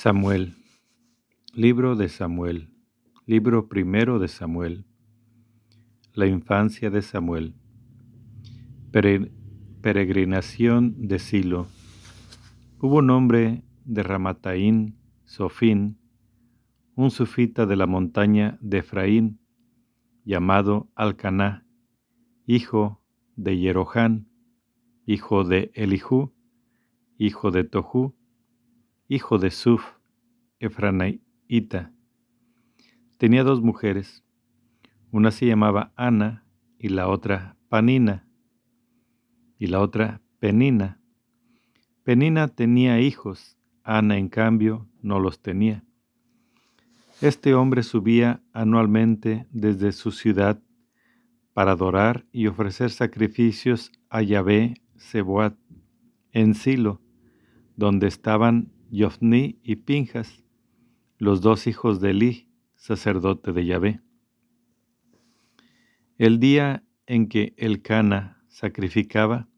[0.00, 0.54] Samuel.
[1.54, 2.68] Libro de Samuel.
[3.26, 4.86] Libro primero de Samuel.
[6.14, 7.56] La infancia de Samuel.
[8.92, 11.66] peregrinación de Silo.
[12.78, 15.98] Hubo un hombre de Ramataín, Sofín,
[16.94, 19.40] un sufita de la montaña de Efraín,
[20.24, 21.66] llamado Alcaná,
[22.46, 23.02] hijo
[23.34, 24.28] de Jerohán,
[25.06, 26.32] hijo de Elijú,
[27.18, 28.14] hijo de Tohu,
[29.08, 29.94] hijo de Suf,
[30.60, 31.92] Efranaita.
[33.16, 34.22] Tenía dos mujeres,
[35.10, 36.44] una se llamaba Ana
[36.78, 38.28] y la otra Panina,
[39.58, 41.00] y la otra Penina.
[42.04, 45.84] Penina tenía hijos, Ana en cambio no los tenía.
[47.22, 50.62] Este hombre subía anualmente desde su ciudad
[51.54, 55.56] para adorar y ofrecer sacrificios a Yahvé Seboat
[56.32, 57.00] en Silo,
[57.74, 60.44] donde estaban Yofni y Pinjas,
[61.18, 64.00] los dos hijos de Eli, sacerdote de Yahvé.
[66.16, 69.48] El día en que el Cana sacrificaba,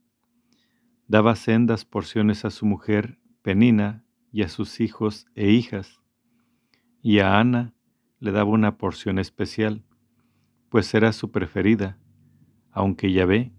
[1.07, 6.01] daba sendas porciones a su mujer Penina y a sus hijos e hijas,
[7.03, 7.75] y a Ana
[8.19, 9.85] le daba una porción especial,
[10.69, 11.99] pues era su preferida,
[12.71, 13.53] aunque Yahvé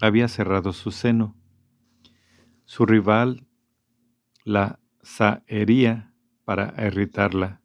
[0.00, 1.36] había cerrado su seno.
[2.64, 3.46] Su rival
[4.44, 4.80] la
[5.46, 6.12] hería
[6.44, 7.60] para irritarla,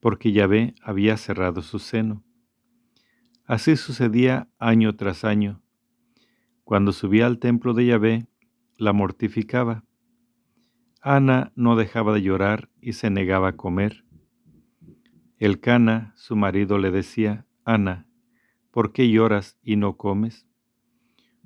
[0.00, 2.24] porque Yahvé había cerrado su seno.
[3.44, 5.62] Así sucedía año tras año.
[6.64, 8.28] Cuando subía al templo de Yahvé,
[8.76, 9.84] la mortificaba.
[11.02, 14.04] Ana no dejaba de llorar y se negaba a comer.
[15.38, 18.06] El Cana, su marido, le decía, Ana,
[18.70, 20.46] ¿por qué lloras y no comes?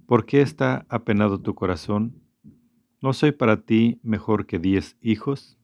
[0.07, 2.24] ¿Por qué está apenado tu corazón?
[3.05, 5.59] ¿No soy para ti mejor que diez hijos?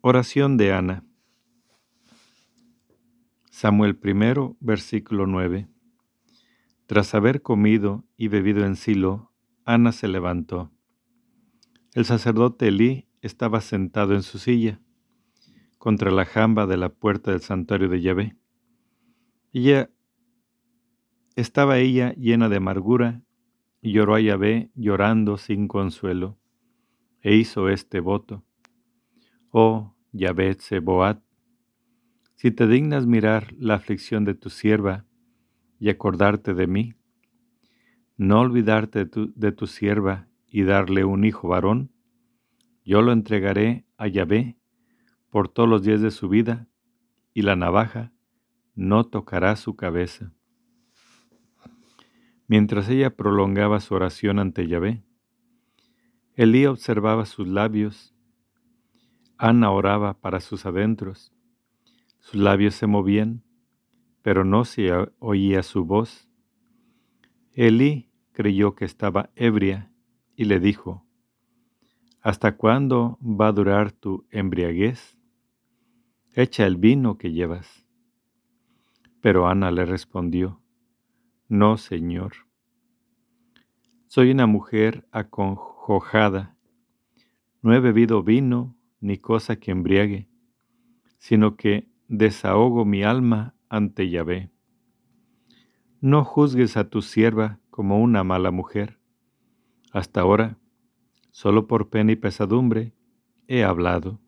[0.00, 1.04] Oración de Ana.
[3.50, 5.68] Samuel I, versículo 9.
[6.86, 9.30] Tras haber comido y bebido en Silo,
[9.64, 10.72] Ana se levantó.
[11.92, 14.80] El sacerdote Elí estaba sentado en su silla,
[15.78, 18.36] contra la jamba de la puerta del santuario de Yahvé.
[19.52, 19.88] Ella
[21.36, 23.24] estaba ella llena de amargura
[23.84, 26.38] y lloró a Yahvé llorando sin consuelo,
[27.20, 28.42] e hizo este voto.
[29.52, 31.22] Oh Yahvé Seboat,
[32.34, 35.04] si te dignas mirar la aflicción de tu sierva
[35.78, 36.94] y acordarte de mí,
[38.16, 41.92] no olvidarte de tu, de tu sierva y darle un hijo varón,
[42.86, 44.56] yo lo entregaré a Yahvé
[45.28, 46.68] por todos los días de su vida,
[47.34, 48.14] y la navaja
[48.74, 50.32] no tocará su cabeza.
[52.46, 55.02] Mientras ella prolongaba su oración ante Yahvé,
[56.34, 58.14] Elí observaba sus labios,
[59.38, 61.32] Ana oraba para sus adentros,
[62.18, 63.44] sus labios se movían,
[64.22, 66.28] pero no se oía su voz.
[67.52, 69.92] Elí creyó que estaba ebria
[70.34, 71.06] y le dijo,
[72.20, 75.18] ¿Hasta cuándo va a durar tu embriaguez?
[76.32, 77.86] Echa el vino que llevas.
[79.20, 80.63] Pero Ana le respondió,
[81.48, 82.32] no, Señor.
[84.06, 86.56] Soy una mujer acongojada.
[87.62, 90.28] No he bebido vino ni cosa que embriague,
[91.18, 94.50] sino que desahogo mi alma ante Yahvé.
[96.00, 98.98] No juzgues a tu sierva como una mala mujer.
[99.92, 100.58] Hasta ahora,
[101.30, 102.94] solo por pena y pesadumbre,
[103.48, 104.20] he hablado.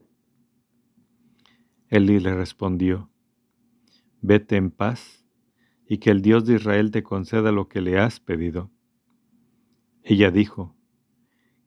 [1.89, 3.11] Elí le respondió,
[4.21, 5.26] Vete en paz
[5.89, 8.71] y que el Dios de Israel te conceda lo que le has pedido.
[10.03, 10.77] Ella dijo,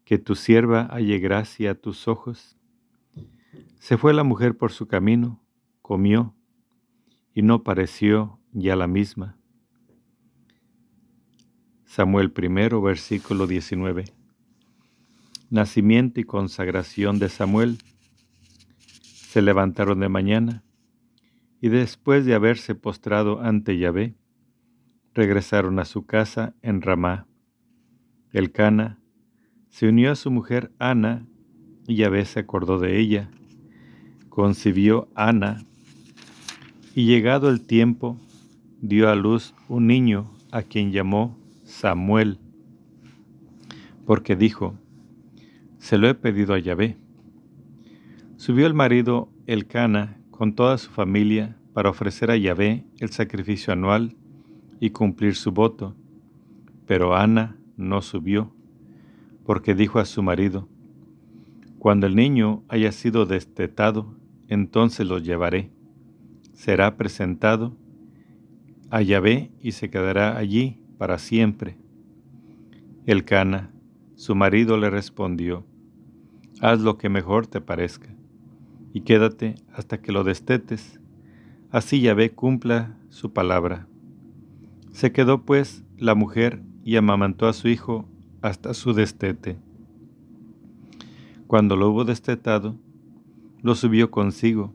[0.10, 2.58] que tu sierva halle gracia a tus ojos.
[3.78, 5.46] Se fue la mujer por su camino,
[5.84, 6.36] comió,
[7.36, 9.38] y no pareció ya la misma.
[11.86, 14.06] Samuel I, versículo 19.
[15.52, 17.78] Nacimiento y consagración de Samuel.
[18.90, 20.64] Se levantaron de mañana
[21.62, 24.16] y después de haberse postrado ante Yahvé,
[25.14, 27.28] regresaron a su casa en Ramá.
[28.32, 29.00] El Cana
[29.70, 31.26] se unió a su mujer Ana
[31.88, 33.30] y Yahvé se acordó de ella.
[34.30, 35.66] Concibió Ana
[36.96, 38.18] y llegado el tiempo
[38.82, 42.40] dio a luz un niño a quien llamó Samuel,
[44.06, 44.76] porque dijo,
[45.78, 46.98] se lo he pedido a Yahvé.
[48.38, 53.74] Subió el marido el Cana con toda su familia para ofrecer a Yahvé el sacrificio
[53.74, 54.16] anual
[54.80, 55.98] y cumplir su voto.
[56.86, 58.56] Pero Ana no subió,
[59.44, 60.70] porque dijo a su marido,
[61.78, 64.16] Cuando el niño haya sido destetado,
[64.48, 65.74] entonces lo llevaré.
[66.54, 67.76] Será presentado
[68.92, 71.78] a Yahvé y se quedará allí para siempre.
[73.06, 73.74] El Cana,
[74.16, 75.66] su marido, le respondió,
[76.62, 78.16] Haz lo que mejor te parezca,
[78.94, 81.00] y quédate hasta que lo destetes.
[81.72, 83.88] Así Yahvé cumpla su palabra.
[84.92, 88.06] Se quedó pues la mujer y amamantó a su hijo
[88.42, 89.58] hasta su destete.
[91.48, 92.76] Cuando lo hubo destetado,
[93.62, 94.74] lo subió consigo,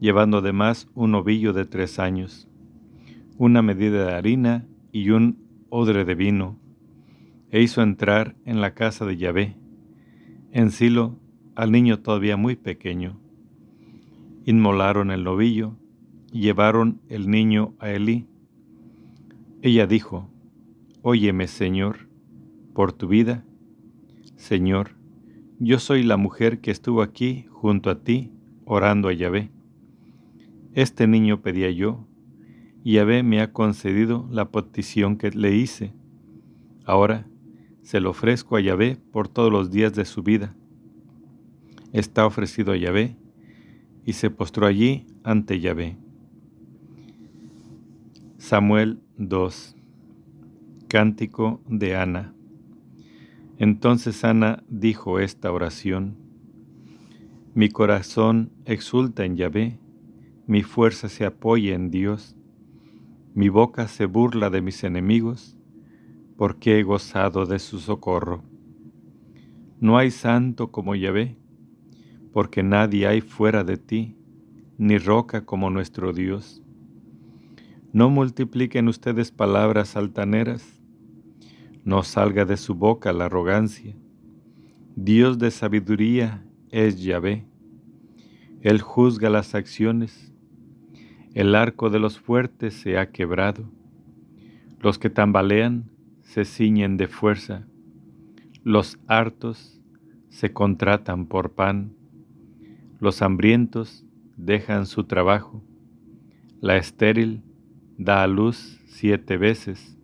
[0.00, 2.48] llevando además un ovillo de tres años,
[3.38, 5.38] una medida de harina y un
[5.70, 6.58] odre de vino,
[7.50, 9.56] e hizo entrar en la casa de Yahvé,
[10.52, 11.18] en Silo,
[11.54, 13.23] al niño todavía muy pequeño.
[14.44, 15.76] Inmolaron el novillo
[16.32, 18.26] y llevaron el niño a Elí.
[19.62, 20.28] Ella dijo,
[21.02, 22.08] Óyeme, Señor,
[22.74, 23.44] por tu vida.
[24.36, 24.90] Señor,
[25.58, 28.32] yo soy la mujer que estuvo aquí junto a ti
[28.64, 29.50] orando a Yahvé.
[30.74, 32.06] Este niño pedía yo,
[32.82, 35.94] y Yahvé me ha concedido la petición que le hice.
[36.84, 37.26] Ahora
[37.82, 40.54] se lo ofrezco a Yahvé por todos los días de su vida.
[41.92, 43.16] Está ofrecido a Yahvé,
[44.04, 45.96] y se postró allí ante Yahvé.
[48.36, 49.76] Samuel 2
[50.88, 52.34] Cántico de Ana
[53.58, 56.16] Entonces Ana dijo esta oración,
[57.54, 59.78] Mi corazón exulta en Yahvé,
[60.46, 62.36] mi fuerza se apoya en Dios,
[63.34, 65.56] mi boca se burla de mis enemigos,
[66.36, 68.42] porque he gozado de su socorro.
[69.80, 71.36] No hay santo como Yahvé,
[72.34, 74.16] porque nadie hay fuera de ti,
[74.76, 76.64] ni roca como nuestro Dios.
[77.92, 80.82] No multipliquen ustedes palabras altaneras,
[81.84, 83.94] no salga de su boca la arrogancia.
[84.96, 87.46] Dios de sabiduría es Yahvé.
[88.62, 90.34] Él juzga las acciones.
[91.34, 93.70] El arco de los fuertes se ha quebrado.
[94.80, 95.88] Los que tambalean
[96.22, 97.68] se ciñen de fuerza,
[98.64, 99.80] los hartos
[100.30, 101.94] se contratan por pan,
[103.04, 104.02] los hambrientos
[104.38, 105.62] dejan su trabajo,
[106.62, 107.42] la estéril
[107.98, 109.98] da a luz siete veces,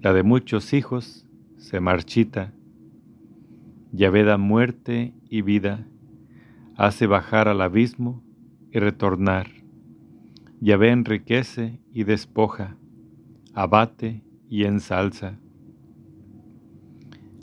[0.00, 1.26] la de muchos hijos
[1.58, 2.54] se marchita,
[3.92, 5.86] Yahvé da muerte y vida,
[6.76, 8.22] hace bajar al abismo
[8.72, 9.48] y retornar,
[10.60, 12.78] Yahvé enriquece y despoja,
[13.52, 15.38] abate y ensalza.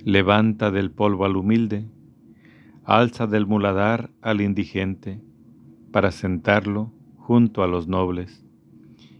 [0.03, 1.85] Levanta del polvo al humilde,
[2.85, 5.21] alza del muladar al indigente,
[5.91, 8.45] para sentarlo junto a los nobles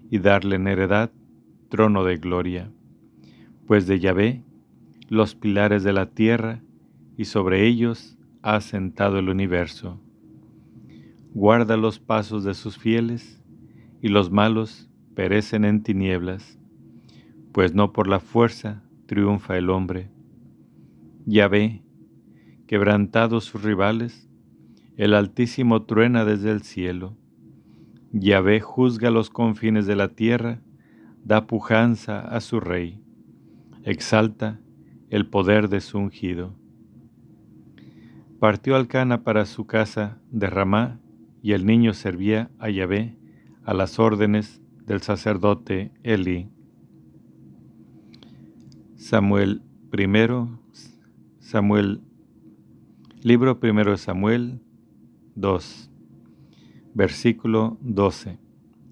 [0.10, 1.12] y darle en heredad
[1.70, 2.72] trono de gloria,
[3.66, 4.44] pues de Yahvé
[5.10, 6.62] los pilares de la tierra
[7.18, 10.00] y sobre ellos ha sentado el universo.
[11.34, 13.42] Guarda los pasos de sus fieles
[14.02, 16.60] y los malos perecen en tinieblas
[17.56, 20.10] pues no por la fuerza triunfa el hombre.
[21.26, 21.85] Ya ve,
[22.68, 24.30] quebrantados sus rivales,
[24.98, 27.18] el Altísimo truena desde el cielo.
[28.12, 30.62] Yahvé juzga los confines de la tierra,
[31.24, 33.02] da pujanza a su rey,
[33.84, 34.60] exalta
[35.10, 36.56] el poder de su ungido.
[38.40, 41.00] Partió Alcana para su casa de Ramá,
[41.42, 43.18] y el niño servía a Yahvé
[43.64, 46.50] a las órdenes del sacerdote Eli.
[48.95, 50.60] Samuel primero,
[51.40, 52.02] Samuel,
[53.26, 54.62] libro primero de Samuel
[55.34, 55.90] 2,
[56.94, 58.38] versículo 12.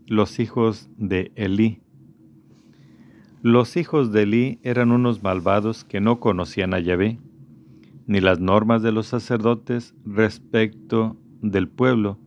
[0.07, 1.83] Los hijos de Elí.
[3.43, 7.19] Los hijos de Elí eran unos malvados que no conocían a Yahvé,
[8.07, 12.17] ni las normas de los sacerdotes respecto del pueblo.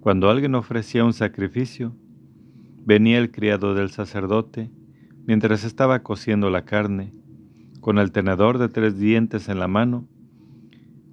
[0.00, 1.94] Cuando alguien ofrecía un sacrificio,
[2.86, 4.70] venía el criado del sacerdote,
[5.26, 7.12] Mientras estaba cociendo la carne,
[7.80, 10.06] con el tenedor de tres dientes en la mano,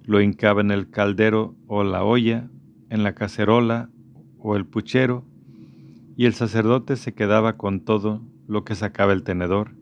[0.04, 2.48] lo hincaba en el caldero o la olla,
[2.90, 3.90] en la cacerola
[4.38, 5.24] o el puchero,
[6.16, 9.72] y el sacerdote se quedaba con todo lo que sacaba el tenedor.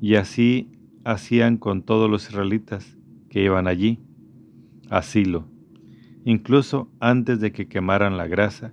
[0.00, 0.70] Y así
[1.04, 2.96] hacían con todos los israelitas
[3.28, 4.00] que iban allí,
[4.90, 5.46] asilo.
[6.24, 8.72] Incluso antes de que quemaran la grasa,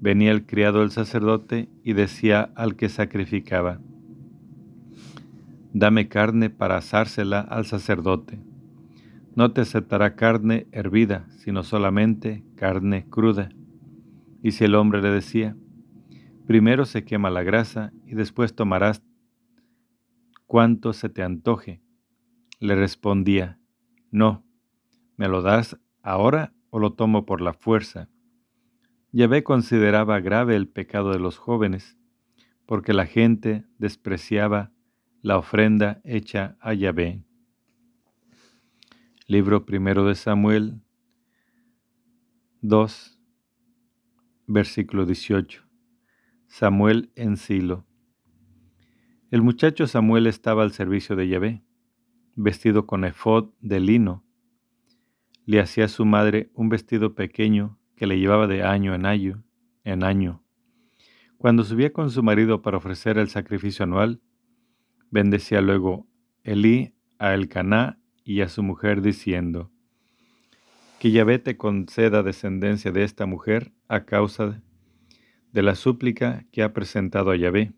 [0.00, 3.80] venía el criado del sacerdote y decía al que sacrificaba,
[5.72, 8.38] Dame carne para asársela al sacerdote.
[9.40, 13.48] No te aceptará carne hervida, sino solamente carne cruda.
[14.42, 15.56] Y si el hombre le decía,
[16.46, 19.02] primero se quema la grasa y después tomarás
[20.44, 21.80] cuanto se te antoje,
[22.58, 23.58] le respondía,
[24.10, 24.44] no,
[25.16, 28.10] ¿Me lo das ahora o lo tomo por la fuerza?
[29.10, 31.96] Yahvé consideraba grave el pecado de los jóvenes,
[32.66, 34.70] porque la gente despreciaba
[35.22, 37.24] la ofrenda hecha a Yahvé.
[39.30, 40.82] Libro primero de Samuel
[42.62, 43.20] 2,
[44.48, 45.62] versículo 18.
[46.48, 47.86] Samuel en Silo.
[49.30, 51.62] El muchacho Samuel estaba al servicio de Yahvé,
[52.34, 54.24] vestido con efod de lino.
[55.46, 59.44] Le hacía a su madre un vestido pequeño que le llevaba de año en año,
[59.84, 60.42] en año.
[61.38, 64.20] Cuando subía con su marido para ofrecer el sacrificio anual,
[65.08, 66.08] bendecía luego
[66.42, 67.99] Elí a Elcaná
[68.30, 69.72] y a su mujer diciendo,
[71.00, 74.62] que Yahvé te conceda descendencia de esta mujer a causa
[75.50, 77.72] de la súplica que ha presentado a Yahvé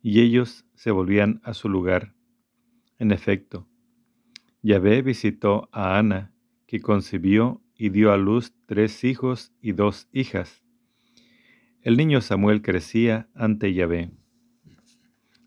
[0.00, 2.14] y ellos se volvían a su lugar.
[3.00, 3.66] En efecto,
[4.62, 6.32] Yahvé visitó a Ana,
[6.68, 10.62] que concibió y dio a luz tres hijos y dos hijas.
[11.82, 14.12] El niño Samuel crecía ante Yahvé.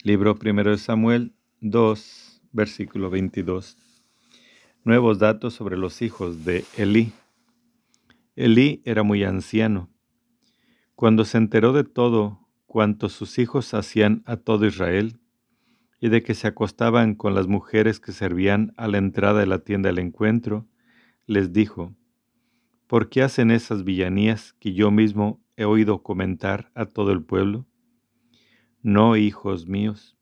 [0.03, 3.77] Libro primero de Samuel 2, versículo 22.
[4.83, 7.13] Nuevos datos sobre los hijos de Elí.
[8.35, 9.91] Elí era muy anciano.
[10.95, 15.19] Cuando se enteró de todo cuanto sus hijos hacían a todo Israel,
[15.99, 19.59] y de que se acostaban con las mujeres que servían a la entrada de la
[19.59, 20.67] tienda del encuentro,
[21.27, 21.93] les dijo,
[22.87, 27.67] ¿por qué hacen esas villanías que yo mismo he oído comentar a todo el pueblo?
[28.81, 30.17] No, hijos míos,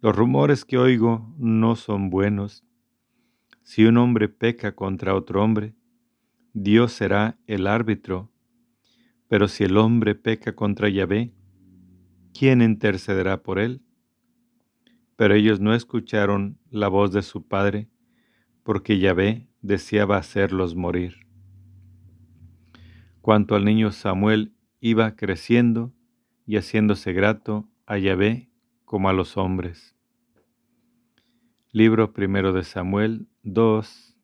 [0.00, 2.64] los rumores que oigo no son buenos.
[3.62, 5.74] Si un hombre peca contra otro hombre,
[6.52, 8.30] Dios será el árbitro,
[9.28, 11.32] pero si el hombre peca contra Yahvé,
[12.36, 13.80] ¿quién intercederá por él?
[15.16, 17.88] Pero ellos no escucharon la voz de su padre,
[18.64, 21.26] porque Yahvé deseaba hacerlos morir.
[23.20, 25.94] Cuanto al niño Samuel iba creciendo
[26.44, 28.50] y haciéndose grato a Yahvé
[28.84, 29.96] como a los hombres.
[31.74, 34.18] Libro primero de Samuel 2,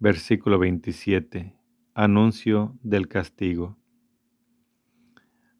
[0.00, 1.54] versículo 27.
[1.94, 3.78] Anuncio del castigo.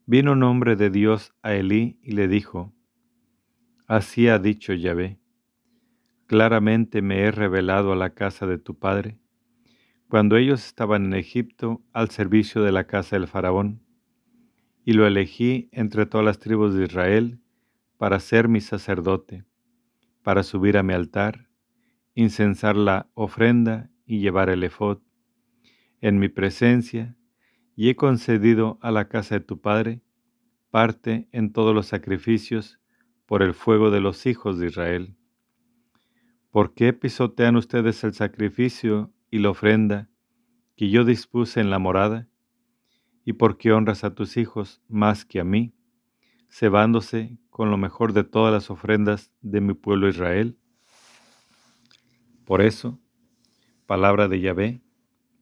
[0.04, 2.74] Vino un hombre de Dios a Elí y le dijo,
[3.86, 5.20] Así ha dicho Yahvé,
[6.26, 9.20] claramente me he revelado a la casa de tu padre,
[10.08, 13.80] cuando ellos estaban en Egipto al servicio de la casa del faraón,
[14.84, 17.38] y lo elegí entre todas las tribus de Israel
[17.96, 19.44] para ser mi sacerdote,
[20.22, 21.48] para subir a mi altar,
[22.14, 24.98] incensar la ofrenda y llevar el efod
[26.00, 27.16] en mi presencia
[27.76, 30.02] y he concedido a la casa de tu Padre
[30.70, 32.80] parte en todos los sacrificios
[33.26, 35.16] por el fuego de los hijos de Israel.
[36.50, 40.10] ¿Por qué pisotean ustedes el sacrificio y la ofrenda
[40.76, 42.28] que yo dispuse en la morada?
[43.24, 45.72] ¿Y por qué honras a tus hijos más que a mí,
[46.52, 50.58] cebándose con lo mejor de todas las ofrendas de mi pueblo Israel?
[52.44, 53.00] Por eso,
[53.86, 54.82] palabra de Yahvé,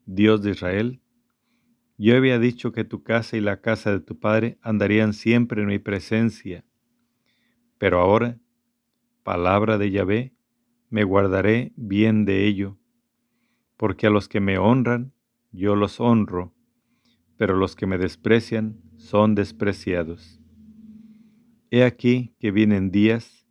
[0.07, 1.01] Dios de Israel,
[1.99, 5.69] yo había dicho que tu casa y la casa de tu padre andarían siempre en
[5.69, 6.65] mi presencia.
[7.77, 8.39] Pero ahora,
[9.23, 10.33] palabra de Yahvé,
[10.89, 12.79] me guardaré bien de ello,
[13.77, 15.13] porque a los que me honran,
[15.53, 16.55] yo los honro,
[17.37, 20.40] pero los que me desprecian son despreciados.
[21.73, 23.47] He aquí que vienen días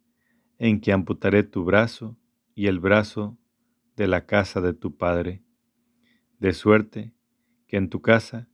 [0.57, 2.17] en que amputaré tu brazo
[2.53, 3.37] y el brazo
[3.95, 5.41] de la casa de tu padre,
[6.37, 7.13] de suerte
[7.65, 8.49] que en tu casa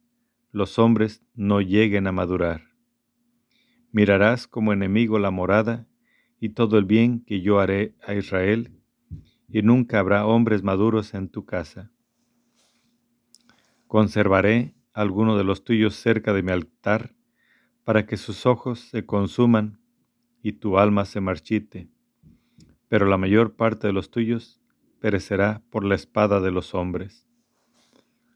[0.51, 2.75] los hombres no lleguen a madurar.
[3.91, 5.87] Mirarás como enemigo la morada
[6.39, 8.71] y todo el bien que yo haré a Israel,
[9.49, 11.91] y nunca habrá hombres maduros en tu casa.
[13.87, 17.14] Conservaré alguno de los tuyos cerca de mi altar,
[17.85, 19.79] para que sus ojos se consuman
[20.43, 21.87] y tu alma se marchite,
[22.89, 24.59] pero la mayor parte de los tuyos
[24.99, 27.25] perecerá por la espada de los hombres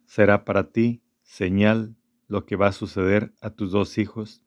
[0.09, 1.95] será para ti señal
[2.27, 4.41] lo que va a suceder a tus dos hijos,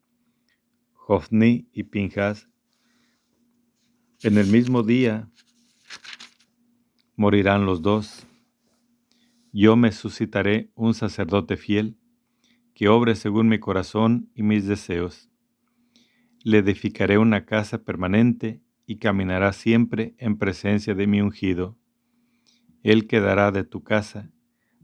[0.91, 2.49] Jofni y Pinjas.
[4.23, 5.31] En el mismo día
[7.15, 8.27] morirán los dos.
[9.53, 11.97] Yo me suscitaré un sacerdote fiel
[12.73, 15.29] que obre según mi corazón y mis deseos.
[16.43, 21.77] Le edificaré una casa permanente y caminará siempre en presencia de mi ungido.
[22.81, 24.33] Él quedará de tu casa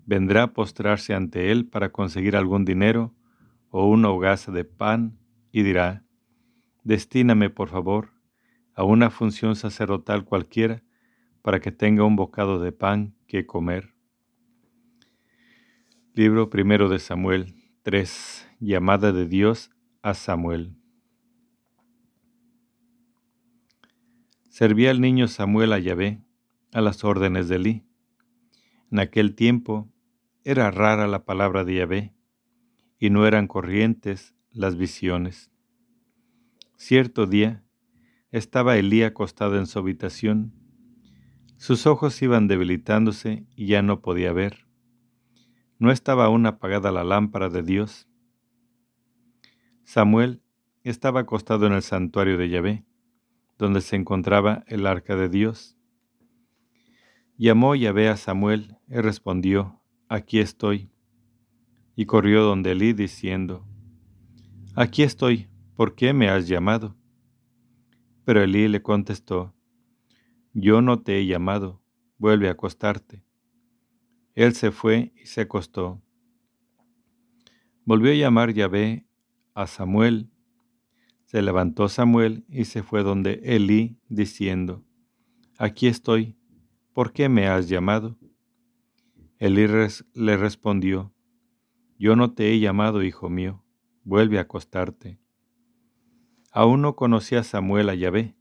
[0.10, 3.13] vendrá a postrarse ante él para conseguir algún dinero
[3.69, 5.19] o una hogaza de pan
[5.51, 6.03] y dirá,
[6.84, 8.10] Destíname, por favor,
[8.74, 10.81] a una función sacerdotal cualquiera,
[11.43, 13.93] para que tenga un bocado de pan que comer.
[16.15, 18.46] Libro primero de Samuel 3.
[18.60, 19.72] Llamada de Dios
[20.02, 20.76] a Samuel.
[24.50, 26.22] Servía el niño Samuel a Yahvé
[26.74, 27.86] a las órdenes de Elí.
[28.92, 29.90] En aquel tiempo
[30.44, 32.14] era rara la palabra de Yahvé
[33.00, 35.50] y no eran corrientes las visiones.
[36.76, 37.64] Cierto día
[38.32, 40.54] estaba Elí acostado en su habitación.
[41.56, 44.69] Sus ojos iban debilitándose y ya no podía ver.
[45.80, 48.10] No estaba aún apagada la lámpara de Dios.
[49.86, 50.44] Samuel
[50.84, 52.86] estaba acostado en el santuario de Yahvé,
[53.58, 55.78] donde se encontraba el arca de Dios.
[57.38, 60.92] Llamó Yahvé a Samuel y respondió, Aquí estoy.
[61.96, 63.66] Y corrió donde Elí diciendo,
[64.76, 66.98] Aquí estoy, ¿por qué me has llamado?
[68.26, 69.56] Pero Elí le contestó,
[70.54, 71.82] Yo no te he llamado,
[72.18, 73.29] vuelve a acostarte.
[74.39, 76.01] Él se fue y se acostó.
[77.84, 79.05] Volvió a llamar Yahvé
[79.53, 80.31] a Samuel.
[81.25, 84.86] Se levantó Samuel y se fue donde Elí, diciendo,
[85.58, 86.38] Aquí estoy,
[86.93, 88.17] ¿por qué me has llamado?
[89.39, 89.67] Elí
[90.13, 91.13] le respondió,
[91.98, 93.65] Yo no te he llamado, hijo mío,
[94.05, 95.19] vuelve a acostarte.
[96.53, 98.38] Aún no conocía Samuel a Yahvé,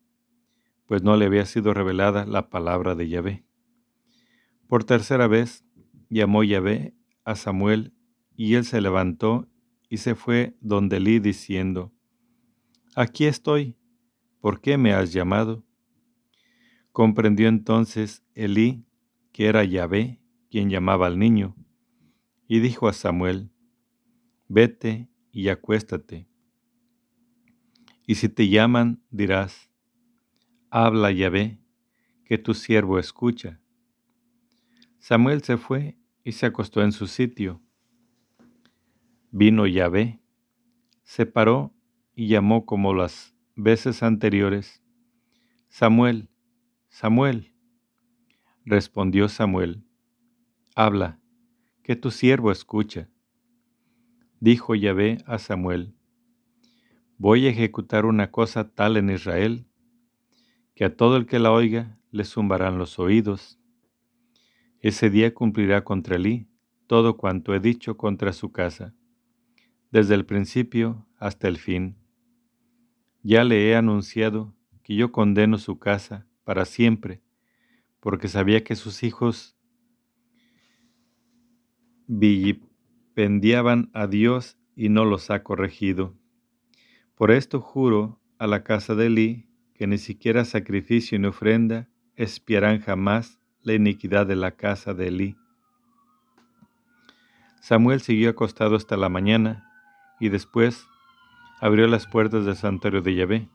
[0.87, 3.45] pues no le había sido revelada la palabra de Yahvé.
[4.69, 5.65] Por tercera vez
[6.09, 7.95] llamó Yahvé a Samuel,
[8.35, 9.49] y él se levantó
[9.89, 11.93] y se fue donde Elí diciendo,
[12.95, 13.77] Aquí estoy,
[14.41, 15.65] ¿por qué me has llamado?
[16.93, 18.85] Comprendió entonces Elí
[19.33, 21.55] que era Yahvé quien llamaba al niño,
[22.47, 23.51] y dijo a Samuel,
[24.49, 26.27] Vete y acuéstate.
[28.07, 29.71] Y si te llaman, dirás,
[30.71, 31.61] Habla Yahvé,
[32.25, 33.61] que tu siervo escucha.
[34.99, 35.98] Samuel se fue
[36.29, 37.63] y se acostó en su sitio.
[39.31, 40.21] Vino Yahvé,
[41.03, 41.73] se paró
[42.15, 44.83] y llamó como las veces anteriores,
[45.71, 46.29] Samuel,
[46.91, 47.55] Samuel.
[48.67, 49.87] Respondió Samuel,
[50.75, 51.19] Habla,
[51.83, 53.09] que tu siervo escucha.
[54.39, 55.95] Dijo Yahvé a Samuel,
[57.17, 59.67] Voy a ejecutar una cosa tal en Israel,
[60.75, 63.58] que a todo el que la oiga le zumbarán los oídos.
[64.81, 66.49] Ese día cumplirá contra Elí
[66.87, 68.95] todo cuanto he dicho contra su casa,
[69.91, 71.97] desde el principio hasta el fin.
[73.23, 77.21] Ya le he anunciado que yo condeno su casa para siempre,
[78.01, 79.57] porque sabía que sus hijos
[82.07, 86.17] vilipendiaban a Dios y no los ha corregido.
[87.15, 92.81] Por esto juro a la casa de Elí que ni siquiera sacrificio ni ofrenda espiarán
[92.81, 93.39] jamás
[93.69, 95.37] la iniquidad de la casa de Elí.
[97.61, 99.71] Samuel siguió acostado hasta la mañana
[100.19, 100.87] y después
[101.61, 103.49] abrió las puertas del santuario de Yahvé.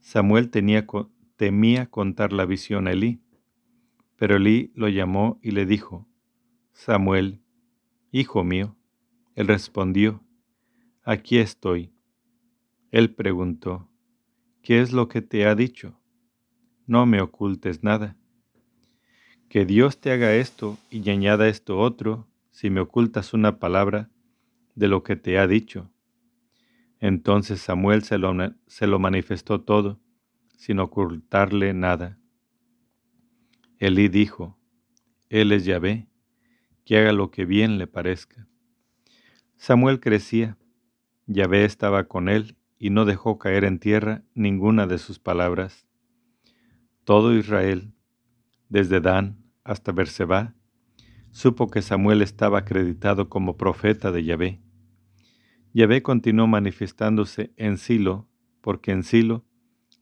[0.00, 3.22] Samuel temía contar la visión a Elí,
[4.16, 6.08] pero Elí lo llamó y le dijo,
[6.72, 7.40] Samuel,
[8.10, 8.76] hijo mío.
[9.36, 10.24] Él respondió,
[11.04, 11.92] aquí estoy.
[12.90, 13.88] Él preguntó,
[14.60, 16.00] ¿qué es lo que te ha dicho?
[16.86, 18.16] No me ocultes nada.
[19.54, 24.10] Que Dios te haga esto y añada esto otro si me ocultas una palabra
[24.74, 25.92] de lo que te ha dicho.
[26.98, 28.34] Entonces Samuel se lo,
[28.66, 30.00] se lo manifestó todo,
[30.56, 32.18] sin ocultarle nada.
[33.78, 34.58] Elí dijo,
[35.28, 36.08] Él es Yahvé,
[36.84, 38.48] que haga lo que bien le parezca.
[39.54, 40.58] Samuel crecía,
[41.28, 45.86] Yahvé estaba con él y no dejó caer en tierra ninguna de sus palabras.
[47.04, 47.92] Todo Israel,
[48.68, 50.54] desde Dan hasta Berseba,
[51.32, 54.60] supo que Samuel estaba acreditado como profeta de Yahvé.
[55.72, 58.28] Yahvé continuó manifestándose en Silo,
[58.60, 59.44] porque en Silo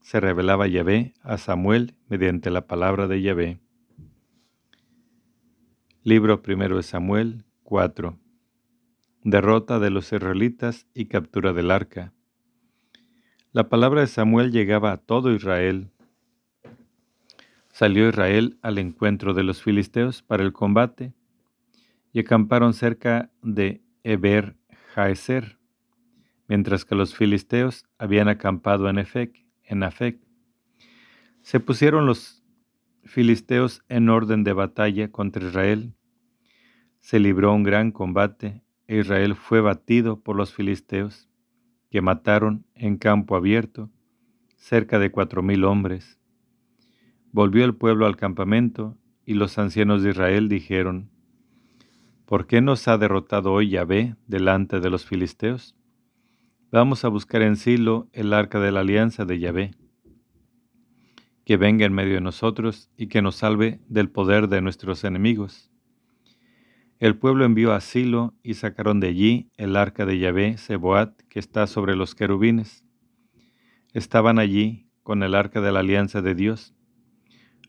[0.02, 3.60] se revelaba Yahvé a Samuel mediante la palabra de Yahvé.
[6.02, 8.18] Libro primero de Samuel 4.
[9.22, 12.12] Derrota de los israelitas y captura del arca.
[13.52, 15.92] La palabra de Samuel llegaba a todo Israel.
[17.72, 21.14] Salió Israel al encuentro de los filisteos para el combate
[22.12, 24.56] y acamparon cerca de Eber
[24.94, 25.58] Jaeser,
[26.48, 30.20] mientras que los filisteos habían acampado en Efec, en Afec.
[31.40, 32.44] Se pusieron los
[33.04, 35.94] filisteos en orden de batalla contra Israel.
[37.00, 41.30] Se libró un gran combate e Israel fue batido por los filisteos,
[41.90, 43.90] que mataron en campo abierto
[44.56, 46.21] cerca de cuatro mil hombres.
[47.32, 51.10] Volvió el pueblo al campamento, y los ancianos de Israel dijeron,
[52.26, 55.76] ¿Por qué nos ha derrotado hoy Yahvé delante de los filisteos?
[56.70, 59.74] Vamos a buscar en Silo el arca de la alianza de Yahvé,
[61.44, 65.70] que venga en medio de nosotros y que nos salve del poder de nuestros enemigos.
[66.98, 71.38] El pueblo envió a Silo y sacaron de allí el arca de Yahvé, Seboat, que
[71.38, 72.84] está sobre los querubines.
[73.92, 76.74] Estaban allí con el arca de la alianza de Dios.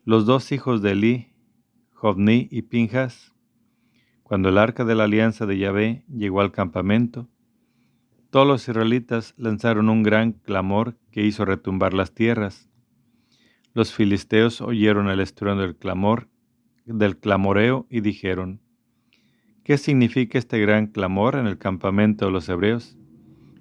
[0.06, 1.28] Los dos hijos de Eli,
[1.94, 3.34] Jovni y Pinjas,
[4.24, 7.30] cuando el arca de la alianza de Yahvé llegó al campamento,
[8.30, 12.70] todos los israelitas lanzaron un gran clamor que hizo retumbar las tierras.
[13.74, 16.28] Los filisteos oyeron el estruendo del clamor,
[16.86, 18.60] del clamoreo y dijeron,
[19.64, 22.98] ¿Qué significa este gran clamor en el campamento de los hebreos?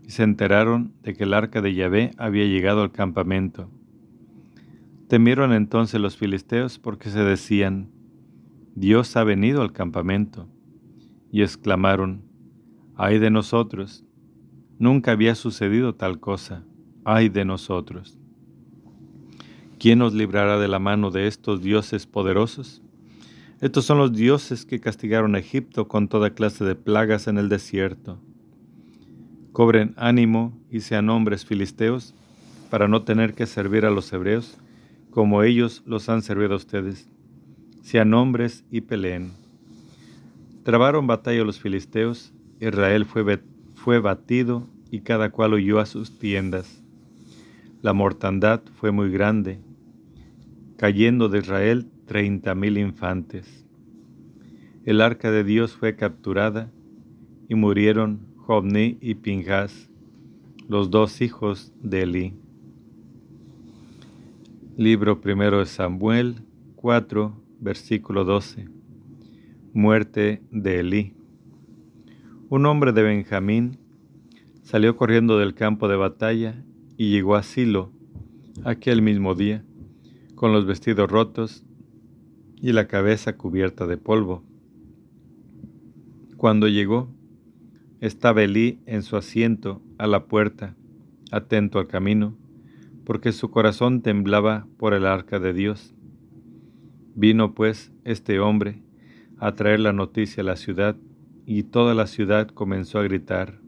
[0.03, 3.71] Y se enteraron de que el arca de Yahvé había llegado al campamento.
[5.13, 7.91] Temieron entonces los filisteos porque se decían,
[8.75, 10.49] Dios ha venido al campamento.
[11.31, 12.23] Y exclamaron,
[12.97, 14.07] ay de nosotros,
[14.79, 16.65] nunca había sucedido tal cosa,
[17.05, 18.19] ay de nosotros.
[19.79, 22.81] ¿Quién nos librará de la mano de estos dioses poderosos?
[23.61, 27.51] Estos son los dioses que castigaron a Egipto con toda clase de plagas en el
[27.51, 28.19] desierto.
[29.53, 32.15] Cobren ánimo y sean hombres filisteos
[32.71, 34.59] para no tener que servir a los hebreos
[35.13, 37.09] como ellos los han servido a ustedes.
[37.83, 39.31] Sean hombres y peleen.
[40.65, 43.41] Trabaron batalla los filisteos, Israel fue,
[43.75, 46.83] fue batido y cada cual huyó a sus tiendas.
[47.83, 49.61] La mortandad fue muy grande,
[50.77, 53.67] cayendo de Israel treinta mil infantes.
[54.85, 56.71] El arca de Dios fue capturada
[57.49, 59.91] y murieron Jobni y Pinjas,
[60.69, 62.42] los dos hijos de Eli.
[64.79, 68.71] Libro primero de Samuel 4, versículo 12.
[69.75, 71.15] Muerte de Eli.
[72.49, 73.77] Un hombre de Benjamín
[74.63, 76.65] salió corriendo del campo de batalla
[76.97, 77.93] y llegó a Silo
[78.65, 79.63] aquel mismo día,
[80.37, 81.67] con los vestidos rotos
[82.57, 84.43] y la cabeza cubierta de polvo.
[86.39, 87.11] Cuando llegó,
[88.01, 90.75] estaba Elí en su asiento a la puerta,
[91.31, 92.39] atento al camino,
[93.05, 95.95] porque su corazón temblaba por el arca de Dios.
[97.15, 98.83] Vino pues este hombre
[99.39, 100.97] a traer la noticia a la ciudad,
[101.45, 103.61] y toda la ciudad comenzó a gritar.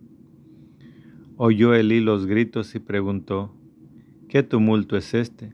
[1.36, 3.52] Oyó Elí los gritos y preguntó,
[4.28, 5.52] ¿qué tumulto es este?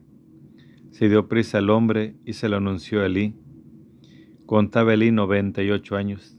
[0.90, 3.34] Se dio prisa el hombre y se lo anunció a Elí.
[4.44, 6.36] Contaba Elí noventa y ocho años.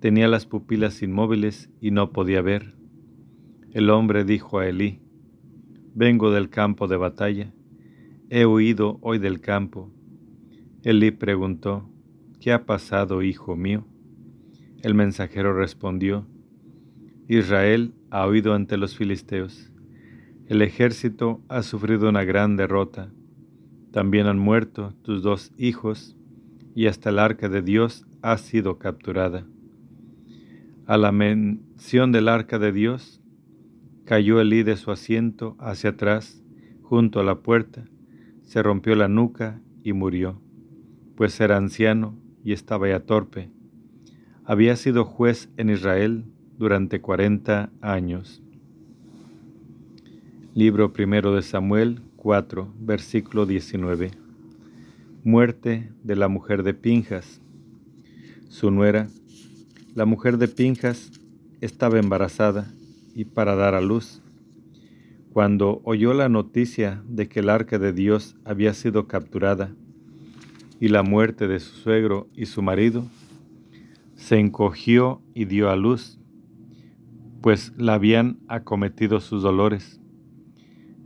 [0.00, 2.74] Tenía las pupilas inmóviles y no podía ver.
[3.72, 5.01] El hombre dijo a Elí,
[5.94, 7.52] Vengo del campo de batalla.
[8.30, 9.90] He huido hoy del campo.
[10.82, 11.88] Elí preguntó,
[12.40, 13.86] ¿Qué ha pasado, hijo mío?
[14.82, 16.26] El mensajero respondió,
[17.28, 19.70] Israel ha huido ante los filisteos.
[20.46, 23.12] El ejército ha sufrido una gran derrota
[23.92, 26.16] también han muerto tus dos hijos,
[26.74, 29.46] y hasta el arca de Dios ha sido capturada.
[30.86, 33.21] A la mención del arca de Dios,
[34.04, 36.42] cayó Elí de su asiento hacia atrás,
[36.82, 37.84] junto a la puerta,
[38.42, 40.40] se rompió la nuca y murió,
[41.16, 43.50] pues era anciano y estaba ya torpe.
[44.44, 46.24] Había sido juez en Israel
[46.58, 48.42] durante cuarenta años.
[50.54, 54.10] Libro primero de Samuel, 4, versículo 19.
[55.24, 57.40] Muerte de la mujer de Pinjas.
[58.48, 59.08] Su nuera,
[59.94, 61.10] la mujer de Pinjas,
[61.60, 62.66] estaba embarazada
[63.14, 64.22] y para dar a luz.
[65.32, 69.74] Cuando oyó la noticia de que el arca de Dios había sido capturada
[70.78, 73.06] y la muerte de su suegro y su marido,
[74.14, 76.18] se encogió y dio a luz,
[77.40, 80.02] pues la habían acometido sus dolores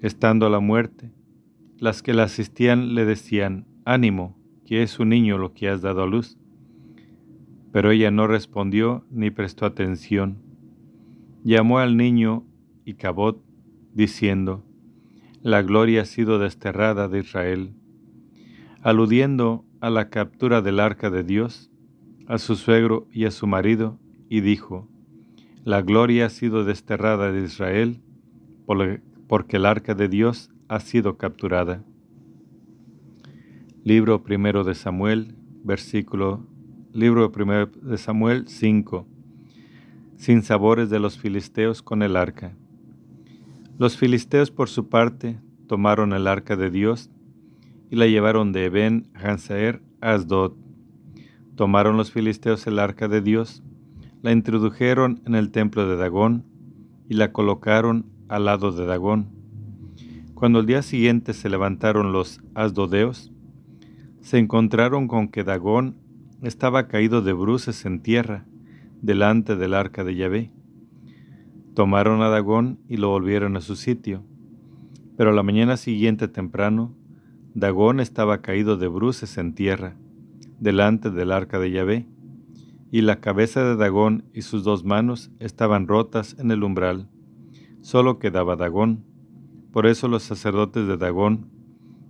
[0.02, 1.10] Estando a la muerte,
[1.78, 6.02] las que la asistían le decían, ánimo, que es un niño lo que has dado
[6.02, 6.36] a luz.
[7.72, 10.45] Pero ella no respondió ni prestó atención.
[11.46, 12.44] Llamó al niño
[12.85, 13.40] y Cabot,
[13.94, 14.64] diciendo,
[15.42, 17.72] La gloria ha sido desterrada de Israel,
[18.82, 21.70] aludiendo a la captura del arca de Dios,
[22.26, 24.88] a su suegro y a su marido, y dijo,
[25.62, 28.00] La gloria ha sido desterrada de Israel,
[28.66, 31.85] por porque el arca de Dios ha sido capturada.
[33.85, 36.44] Libro primero de Samuel, versículo,
[36.92, 39.06] libro primero de Samuel 5.
[40.16, 42.57] Sin sabores de los filisteos con el arca.
[43.79, 47.11] Los filisteos por su parte tomaron el arca de Dios
[47.90, 50.55] y la llevaron de Ben Hansaer a Asdod.
[51.55, 53.62] Tomaron los filisteos el arca de Dios,
[54.22, 56.44] la introdujeron en el templo de Dagón
[57.09, 59.29] y la colocaron al lado de Dagón.
[60.35, 63.33] Cuando al día siguiente se levantaron los asdodeos,
[64.20, 65.96] se encontraron con que Dagón
[66.42, 68.46] estaba caído de bruces en tierra,
[69.02, 70.50] delante del arca de Yahvé.
[71.74, 74.24] Tomaron a Dagón y lo volvieron a su sitio.
[75.16, 76.94] Pero la mañana siguiente temprano,
[77.54, 79.96] Dagón estaba caído de bruces en tierra,
[80.61, 82.06] delante del arca de Yahvé,
[82.90, 87.09] y la cabeza de Dagón y sus dos manos estaban rotas en el umbral.
[87.80, 89.04] Solo quedaba Dagón.
[89.72, 91.50] Por eso los sacerdotes de Dagón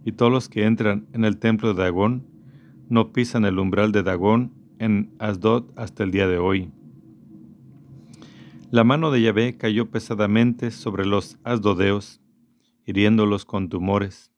[0.05, 2.27] y todos los que entran en el templo de Dagón
[2.89, 6.71] no pisan el umbral de Dagón en Asdod hasta el día de hoy.
[8.71, 12.21] La mano de Yahvé cayó pesadamente sobre los asdodeos,
[12.85, 14.33] hiriéndolos con tumores.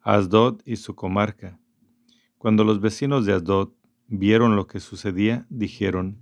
[0.00, 1.58] Asdod y su comarca.
[2.38, 3.70] Cuando los vecinos de Asdod
[4.08, 6.18] vieron lo que sucedía, dijeron,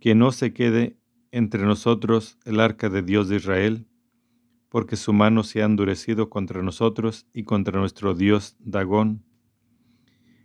[0.00, 0.98] que no se quede
[1.30, 3.86] entre nosotros el arca de Dios de Israel,
[4.68, 9.22] porque su mano se ha endurecido contra nosotros y contra nuestro Dios Dagón.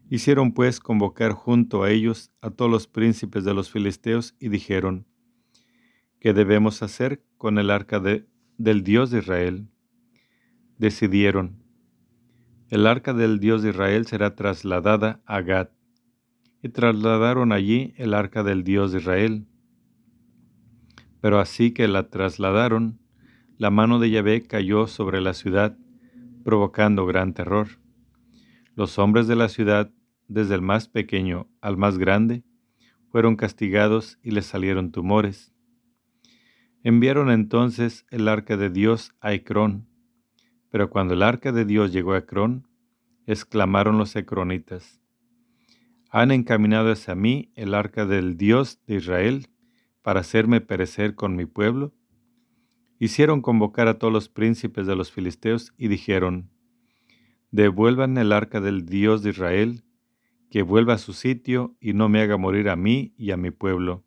[0.09, 5.05] Hicieron pues convocar junto a ellos a todos los príncipes de los filisteos y dijeron,
[6.19, 9.67] ¿qué debemos hacer con el arca del Dios de Israel?
[10.77, 11.61] Decidieron,
[12.69, 15.69] el arca del Dios de Israel será trasladada a Gad,
[16.61, 19.45] y trasladaron allí el arca del Dios de Israel.
[21.21, 22.99] Pero así que la trasladaron,
[23.57, 25.77] la mano de Yahvé cayó sobre la ciudad,
[26.43, 27.67] provocando gran terror.
[28.75, 29.91] Los hombres de la ciudad
[30.27, 32.43] desde el más pequeño al más grande,
[33.09, 35.53] fueron castigados y les salieron tumores.
[36.83, 39.87] Enviaron entonces el arca de Dios a Ecrón,
[40.69, 42.67] pero cuando el arca de Dios llegó a Ecrón,
[43.25, 45.01] exclamaron los ecronitas,
[46.09, 49.47] han encaminado hacia mí el arca del Dios de Israel
[50.01, 51.93] para hacerme perecer con mi pueblo.
[52.97, 56.49] Hicieron convocar a todos los príncipes de los filisteos y dijeron,
[57.51, 59.83] devuelvan el arca del Dios de Israel
[60.49, 63.51] que vuelva a su sitio y no me haga morir a mí y a mi
[63.51, 64.03] pueblo.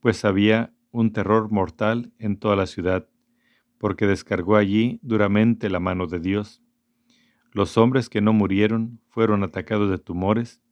[0.00, 3.08] Pues había un terror mortal en toda la ciudad,
[3.78, 6.62] porque descargó allí duramente la mano de Dios.
[7.52, 10.62] Los hombres que no murieron fueron atacados de tumores,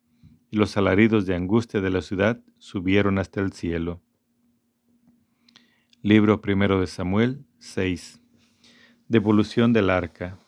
[0.50, 4.02] y los alaridos de angustia de la ciudad subieron hasta el cielo.
[6.02, 8.20] Libro primero de Samuel 6.
[9.08, 10.38] Devolución del arca.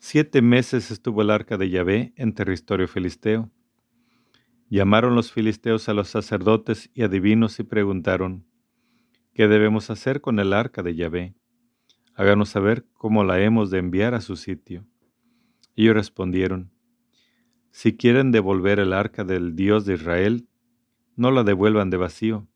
[0.00, 3.50] Siete meses estuvo el arca de Yahvé en territorio filisteo.
[4.70, 8.46] Llamaron los filisteos a los sacerdotes y adivinos y preguntaron,
[9.34, 11.34] ¿qué debemos hacer con el arca de Yahvé?
[12.14, 14.86] Háganos saber cómo la hemos de enviar a su sitio.
[15.74, 16.70] Ellos respondieron,
[17.72, 20.48] si quieren devolver el arca del Dios de Israel,
[21.16, 22.46] no la devuelvan de vacío.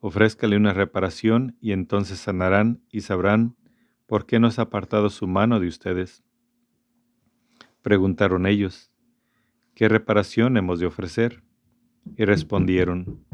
[0.00, 3.56] Ofrézcale una reparación y entonces sanarán y sabrán
[4.06, 6.22] por qué no ha apartado su mano de ustedes.
[7.88, 8.92] Preguntaron ellos,
[9.74, 11.42] ¿qué reparación hemos de ofrecer?
[12.18, 13.24] Y respondieron,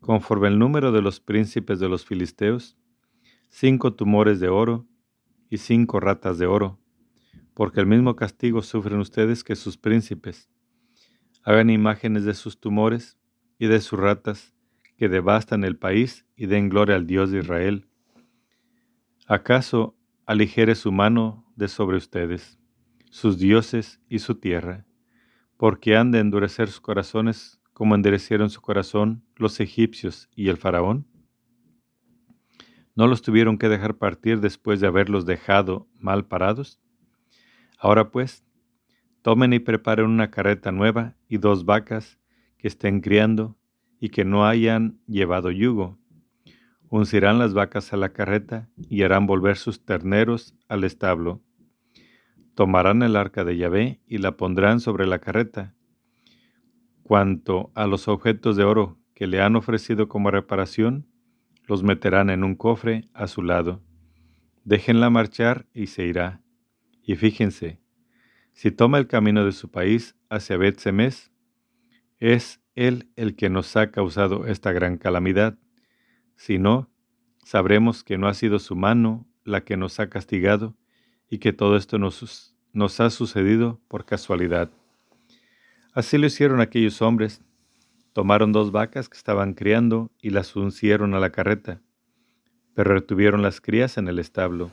[0.00, 2.76] conforme el número de los príncipes de los filisteos,
[3.48, 4.86] cinco tumores de oro
[5.48, 6.78] y cinco ratas de oro,
[7.54, 10.50] porque el mismo castigo sufren ustedes que sus príncipes.
[11.42, 13.16] Hagan imágenes de sus tumores
[13.58, 14.52] y de sus ratas
[14.98, 17.88] que devastan el país y den gloria al Dios de Israel.
[19.26, 22.55] ¿Acaso aligere su mano de sobre ustedes?
[23.16, 24.84] Sus dioses y su tierra,
[25.56, 31.06] porque han de endurecer sus corazones como endurecieron su corazón los egipcios y el faraón?
[32.94, 36.78] ¿No los tuvieron que dejar partir después de haberlos dejado mal parados?
[37.78, 38.44] Ahora pues,
[39.22, 42.18] tomen y preparen una carreta nueva y dos vacas
[42.58, 43.56] que estén criando
[43.98, 45.98] y que no hayan llevado yugo.
[46.90, 51.45] Uncirán las vacas a la carreta y harán volver sus terneros al establo
[52.56, 55.74] tomarán el arca de Yahvé y la pondrán sobre la carreta.
[57.02, 61.06] Cuanto a los objetos de oro que le han ofrecido como reparación,
[61.66, 63.82] los meterán en un cofre a su lado.
[64.64, 66.42] Déjenla marchar y se irá.
[67.02, 67.78] Y fíjense,
[68.54, 71.30] si toma el camino de su país hacia bet -Semes,
[72.20, 75.58] es él el que nos ha causado esta gran calamidad.
[76.36, 76.90] Si no,
[77.44, 80.74] sabremos que no ha sido su mano la que nos ha castigado,
[81.28, 84.70] y que todo esto nos, ha sucedido por casualidad.
[85.92, 87.42] Así lo hicieron aquellos hombres.
[88.12, 91.80] Tomaron dos vacas que estaban criando y las uncieron a la carreta,
[92.74, 94.70] pero retuvieron las crías en el establo.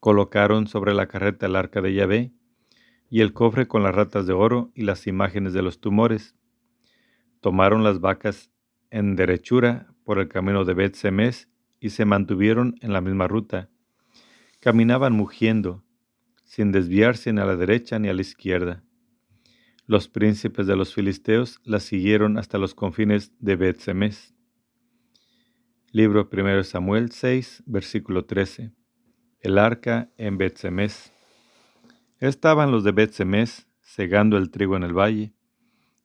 [0.00, 2.32] Colocaron sobre la carreta el arca de Yahvé
[3.08, 6.34] y el cofre con las ratas de oro y las imágenes de los tumores.
[7.40, 8.50] Tomaron las vacas
[8.90, 11.48] en derechura por el camino de Bet Semes
[11.80, 13.68] y se mantuvieron en la misma ruta.
[14.60, 15.84] Caminaban mugiendo,
[16.44, 18.82] sin desviarse ni a la derecha ni a la izquierda.
[19.86, 24.34] Los príncipes de los filisteos las siguieron hasta los confines de Bet Semes.
[25.92, 28.72] Libro 1 Samuel 6, versículo 13.
[29.40, 31.12] El arca en Bet Semes.
[32.18, 35.32] Estaban los de Bet Semes segando el trigo en el valle,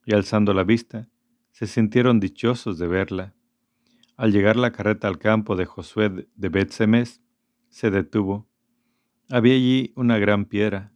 [0.06, 1.08] y alzando la vista,
[1.50, 3.34] se sintieron dichosos de verla.
[4.16, 7.21] Al llegar la carreta al campo de Josué de Bet-Semes,
[7.72, 8.46] se detuvo.
[9.30, 10.92] Había allí una gran piedra.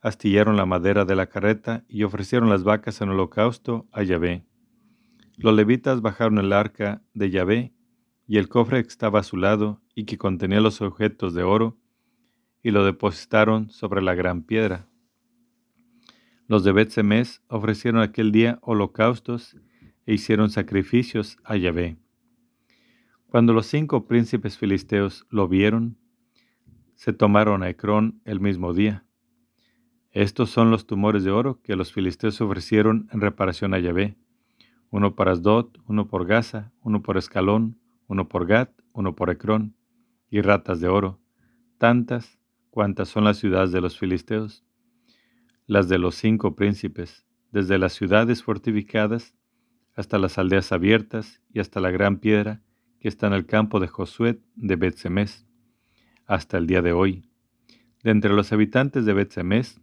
[0.00, 4.46] Astillaron la madera de la carreta y ofrecieron las vacas en holocausto a Yahvé.
[5.36, 7.74] Los levitas bajaron el arca de Yahvé
[8.26, 11.78] y el cofre que estaba a su lado y que contenía los objetos de oro,
[12.62, 14.88] y lo depositaron sobre la gran piedra.
[16.46, 19.56] Los de Bet-Semes ofrecieron aquel día holocaustos
[20.06, 21.98] e hicieron sacrificios a Yahvé.
[23.30, 25.98] Cuando los cinco príncipes filisteos lo vieron,
[26.94, 29.04] se tomaron a Ecrón el mismo día.
[30.12, 34.16] Estos son los tumores de oro que los filisteos ofrecieron en reparación a Yahvé,
[34.88, 39.76] uno para Asdod, uno por Gaza, uno por Escalón, uno por Gat, uno por Ecrón,
[40.30, 41.20] y ratas de oro,
[41.76, 42.38] tantas
[42.70, 44.64] cuantas son las ciudades de los filisteos,
[45.66, 49.34] las de los cinco príncipes, desde las ciudades fortificadas
[49.94, 52.62] hasta las aldeas abiertas y hasta la gran piedra
[53.00, 55.46] que está en el campo de Josué de Bet-Semes,
[56.26, 57.28] hasta el día de hoy.
[58.02, 59.80] De entre los habitantes de Bet-Semes,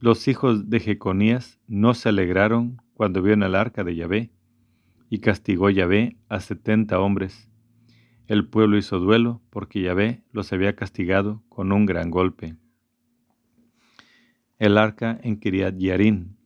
[0.00, 4.32] los hijos de Jeconías no se alegraron cuando vieron el arca de Yahvé,
[5.10, 7.48] y castigó Yahvé a setenta hombres.
[8.26, 12.56] El pueblo hizo duelo porque Yahvé los había castigado con un gran golpe.
[14.58, 16.36] El arca en Kiriat Yarin.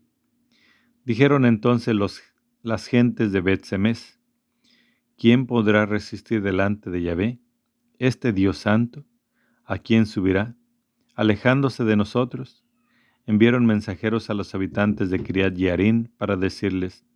[1.05, 2.23] Dijeron entonces los
[2.63, 4.21] las gentes de Bet-Semes.
[5.17, 7.41] ¿Quién podrá resistir delante de Yahvé?
[7.99, 9.05] Este Dios santo,
[9.65, 10.57] ¿a quién subirá?
[11.15, 12.65] Alejándose de nosotros,
[13.27, 17.07] enviaron mensajeros a los habitantes de Criat Yarin para decirles,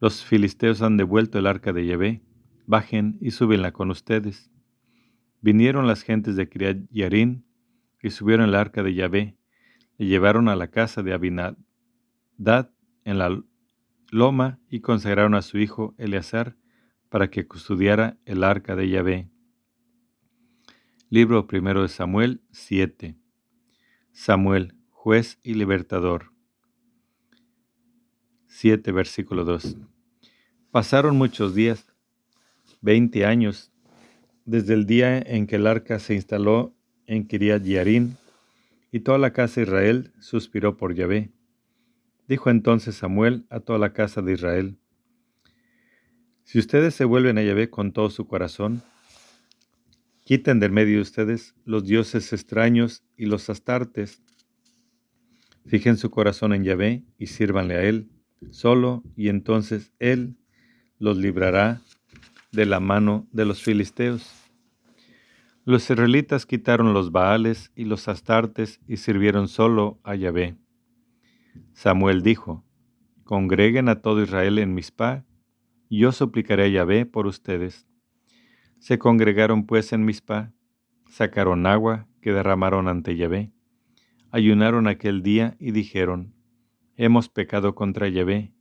[0.00, 2.22] los filisteos han devuelto el arca de Yahvé,
[2.66, 4.50] bajen y súbenla con ustedes.
[5.42, 7.44] Vinieron las gentes de Criat Yarin
[8.02, 9.36] y subieron el arca de Yahvé,
[9.98, 11.56] y llevaron a la casa de Abinadad
[13.04, 13.42] en la
[14.10, 16.56] loma y consagraron a su hijo Eleazar
[17.10, 19.28] para que custodiara el arca de Yahvé.
[21.10, 23.16] Libro primero de Samuel 7.
[24.12, 26.32] Samuel, juez y libertador.
[28.46, 29.76] 7, versículo 2.
[30.70, 31.86] Pasaron muchos días,
[32.80, 33.72] veinte años,
[34.44, 36.74] desde el día en que el arca se instaló
[37.06, 38.16] en Kiriat Yarin,
[38.92, 41.32] y toda la casa de Israel suspiró por Yahvé.
[42.28, 44.79] Dijo entonces Samuel a toda la casa de Israel,
[46.50, 48.82] Si ustedes se vuelven a Yahvé con todo su corazón,
[50.24, 54.20] quiten del medio de ustedes los dioses extraños y los astartes,
[55.64, 58.10] fijen su corazón en Yahvé y sírvanle a Él
[58.50, 60.38] solo, y entonces Él
[60.98, 61.82] los librará
[62.50, 64.28] de la mano de los filisteos.
[65.64, 70.56] Los israelitas quitaron los baales y los astartes y sirvieron solo a Yahvé.
[71.74, 72.64] Samuel dijo,
[73.22, 75.24] Congreguen a todo Israel en Mizpah,
[75.98, 77.86] yo suplicaré a Yahvé por ustedes.
[78.78, 80.52] Se congregaron pues en Mizpah,
[81.10, 83.52] sacaron agua que derramaron ante Yahvé,
[84.30, 86.34] ayunaron aquel día y dijeron,
[86.96, 88.52] Hemos pecado contra Yahvé.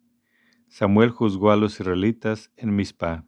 [0.70, 3.26] Samuel juzgó a los israelitas en Mizpah.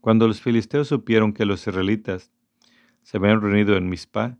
[0.00, 2.30] Cuando los filisteos supieron que los israelitas
[3.02, 4.38] se habían reunido en Mizpah,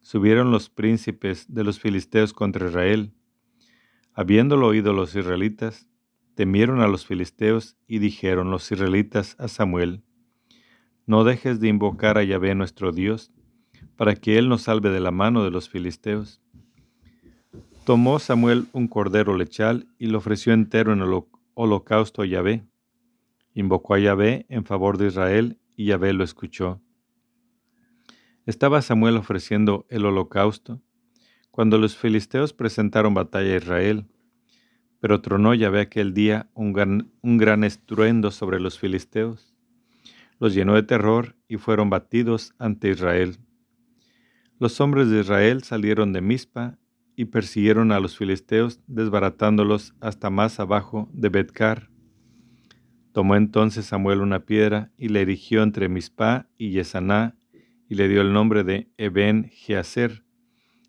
[0.00, 3.14] subieron los príncipes de los filisteos contra Israel.
[4.12, 5.88] Habiéndolo oído los israelitas,
[6.34, 10.02] temieron a los filisteos y dijeron los israelitas a Samuel,
[11.06, 13.32] No dejes de invocar a Yahvé nuestro Dios,
[13.96, 16.40] para que Él nos salve de la mano de los filisteos.
[17.84, 21.22] Tomó Samuel un cordero lechal y lo ofreció entero en el
[21.54, 22.64] holocausto a Yahvé.
[23.54, 26.80] Invocó a Yahvé en favor de Israel y Yahvé lo escuchó.
[28.46, 30.80] Estaba Samuel ofreciendo el holocausto
[31.52, 34.06] cuando los filisteos presentaron batalla a Israel.
[35.02, 39.52] Pero tronó Yahvé aquel día un gran, un gran estruendo sobre los filisteos.
[40.38, 43.36] Los llenó de terror y fueron batidos ante Israel.
[44.60, 46.78] Los hombres de Israel salieron de Mizpa
[47.16, 51.90] y persiguieron a los filisteos, desbaratándolos hasta más abajo de Betcar.
[53.10, 57.36] Tomó entonces Samuel una piedra y la erigió entre Mizpa y Yesaná
[57.88, 60.22] y le dio el nombre de Eben Geaser,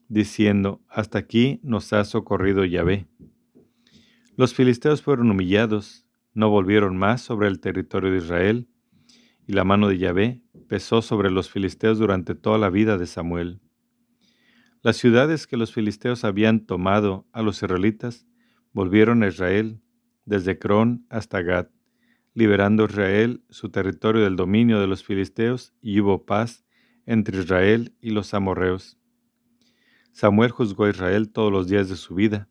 [0.08, 3.08] diciendo, Hasta aquí nos ha socorrido Yahvé.
[4.36, 8.68] Los filisteos fueron humillados, no volvieron más sobre el territorio de Israel,
[9.46, 13.62] y la mano de Yahvé pesó sobre los filisteos durante toda la vida de Samuel.
[14.82, 18.26] Las ciudades que los filisteos habían tomado a los israelitas
[18.72, 19.80] volvieron a Israel,
[20.26, 21.68] desde Cron hasta Gad,
[22.34, 26.66] liberando Israel su territorio del dominio de los filisteos y hubo paz
[27.06, 28.98] entre Israel y los amorreos.
[30.12, 32.50] Samuel juzgó a Israel todos los días de su vida.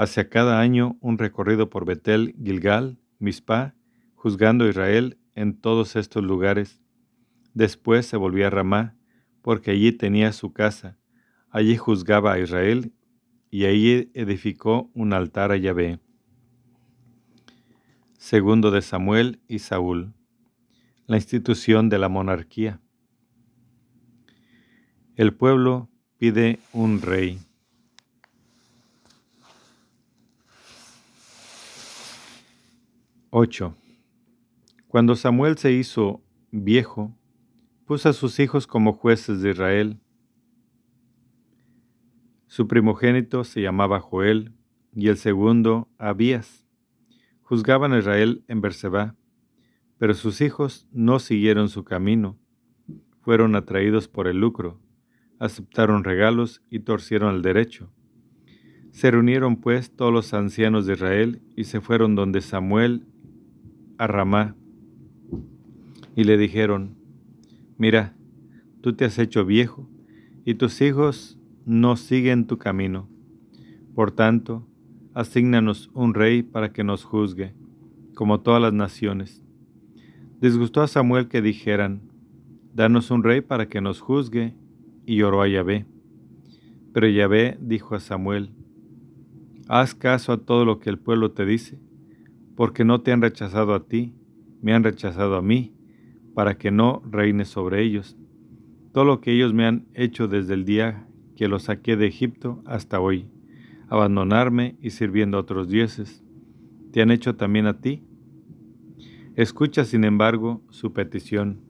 [0.00, 3.74] Hacia cada año un recorrido por Betel, Gilgal, Mizpah,
[4.14, 6.80] juzgando a Israel en todos estos lugares.
[7.52, 8.96] Después se volvió a Ramá,
[9.42, 10.96] porque allí tenía su casa.
[11.50, 12.94] Allí juzgaba a Israel
[13.50, 16.00] y allí edificó un altar a Yahvé.
[18.16, 20.14] Segundo de Samuel y Saúl.
[21.08, 22.80] La institución de la monarquía.
[25.14, 27.38] El pueblo pide un rey.
[33.32, 33.76] Ocho.
[34.88, 36.20] Cuando Samuel se hizo
[36.50, 37.16] viejo,
[37.86, 40.00] puso a sus hijos como jueces de Israel.
[42.48, 44.52] Su primogénito se llamaba Joel
[44.92, 46.66] y el segundo Abías.
[47.42, 49.14] Juzgaban a Israel en Berseba,
[49.96, 52.36] pero sus hijos no siguieron su camino.
[53.20, 54.80] Fueron atraídos por el lucro,
[55.38, 57.92] aceptaron regalos y torcieron el derecho.
[58.90, 63.06] Se reunieron pues todos los ancianos de Israel y se fueron donde Samuel
[64.00, 64.56] a Ramá
[66.16, 66.96] y le dijeron,
[67.76, 68.16] mira,
[68.80, 69.90] tú te has hecho viejo
[70.46, 73.10] y tus hijos no siguen tu camino.
[73.94, 74.66] Por tanto,
[75.12, 77.52] asígnanos un rey para que nos juzgue,
[78.14, 79.44] como todas las naciones.
[80.40, 82.00] Disgustó a Samuel que dijeran,
[82.72, 84.54] Danos un rey para que nos juzgue,
[85.04, 85.84] y lloró a Yahvé.
[86.94, 88.50] Pero Yahvé dijo a Samuel,
[89.68, 91.78] Haz caso a todo lo que el pueblo te dice,
[92.56, 94.14] porque no te han rechazado a ti,
[94.62, 95.74] me han rechazado a mí,
[96.34, 98.16] para que no reine sobre ellos.
[98.92, 102.62] Todo lo que ellos me han hecho desde el día que los saqué de Egipto
[102.66, 103.26] hasta hoy,
[103.88, 106.24] abandonarme y sirviendo a otros dioses,
[106.92, 108.02] ¿te han hecho también a ti?
[109.36, 111.60] Escucha, sin embargo, su petición,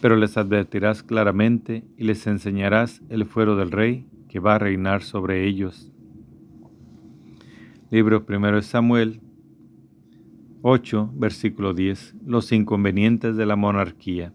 [0.00, 5.02] pero les advertirás claramente y les enseñarás el fuero del rey que va a reinar
[5.02, 5.92] sobre ellos.
[7.90, 9.20] Libro primero de Samuel,
[10.64, 12.14] 8, versículo 10.
[12.24, 14.32] Los inconvenientes de la monarquía.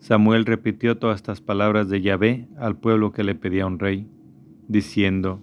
[0.00, 4.08] Samuel repitió todas estas palabras de Yahvé al pueblo que le pedía un rey,
[4.66, 5.40] diciendo,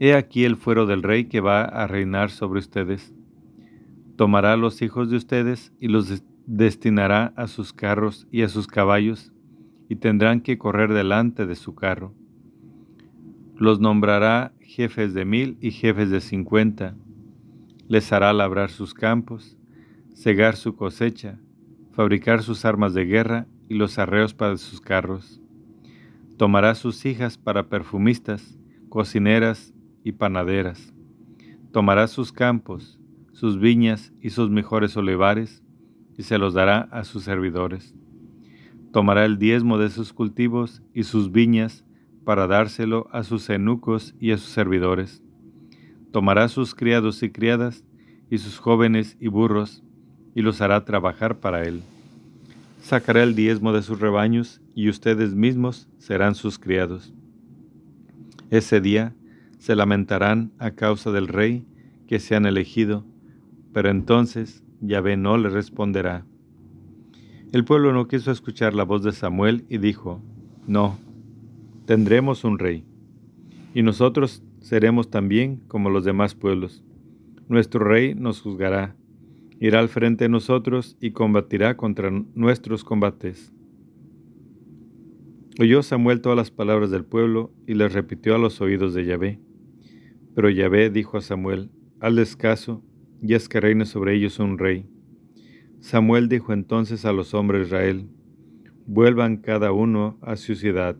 [0.00, 3.14] He aquí el fuero del rey que va a reinar sobre ustedes.
[4.16, 8.66] Tomará a los hijos de ustedes y los destinará a sus carros y a sus
[8.66, 9.34] caballos,
[9.90, 12.14] y tendrán que correr delante de su carro.
[13.54, 16.96] Los nombrará jefes de mil y jefes de cincuenta
[17.88, 19.56] les hará labrar sus campos,
[20.14, 21.38] cegar su cosecha,
[21.92, 25.40] fabricar sus armas de guerra y los arreos para sus carros.
[26.36, 28.58] Tomará sus hijas para perfumistas,
[28.88, 29.72] cocineras
[30.04, 30.94] y panaderas.
[31.72, 32.98] Tomará sus campos,
[33.32, 35.62] sus viñas y sus mejores olivares,
[36.18, 37.94] y se los dará a sus servidores.
[38.92, 41.84] Tomará el diezmo de sus cultivos y sus viñas
[42.24, 45.25] para dárselo a sus eunucos y a sus servidores
[46.16, 47.84] tomará sus criados y criadas,
[48.30, 49.84] y sus jóvenes y burros,
[50.34, 51.82] y los hará trabajar para él.
[52.80, 57.12] Sacará el diezmo de sus rebaños, y ustedes mismos serán sus criados.
[58.48, 59.14] Ese día
[59.58, 61.66] se lamentarán a causa del rey
[62.06, 63.04] que se han elegido,
[63.74, 66.24] pero entonces Yahvé no le responderá.
[67.52, 70.22] El pueblo no quiso escuchar la voz de Samuel y dijo,
[70.66, 70.96] No,
[71.84, 72.86] tendremos un rey,
[73.74, 76.84] y nosotros seremos también como los demás pueblos.
[77.48, 78.96] Nuestro rey nos juzgará,
[79.60, 83.52] irá al frente de nosotros y combatirá contra nuestros combates.
[85.58, 89.40] Oyó Samuel todas las palabras del pueblo y les repitió a los oídos de Yahvé.
[90.34, 92.82] Pero Yahvé dijo a Samuel, al descaso,
[93.22, 94.86] y es que reine sobre ellos un rey.
[95.80, 98.08] Samuel dijo entonces a los hombres de Israel,
[98.86, 100.96] vuelvan cada uno a su ciudad.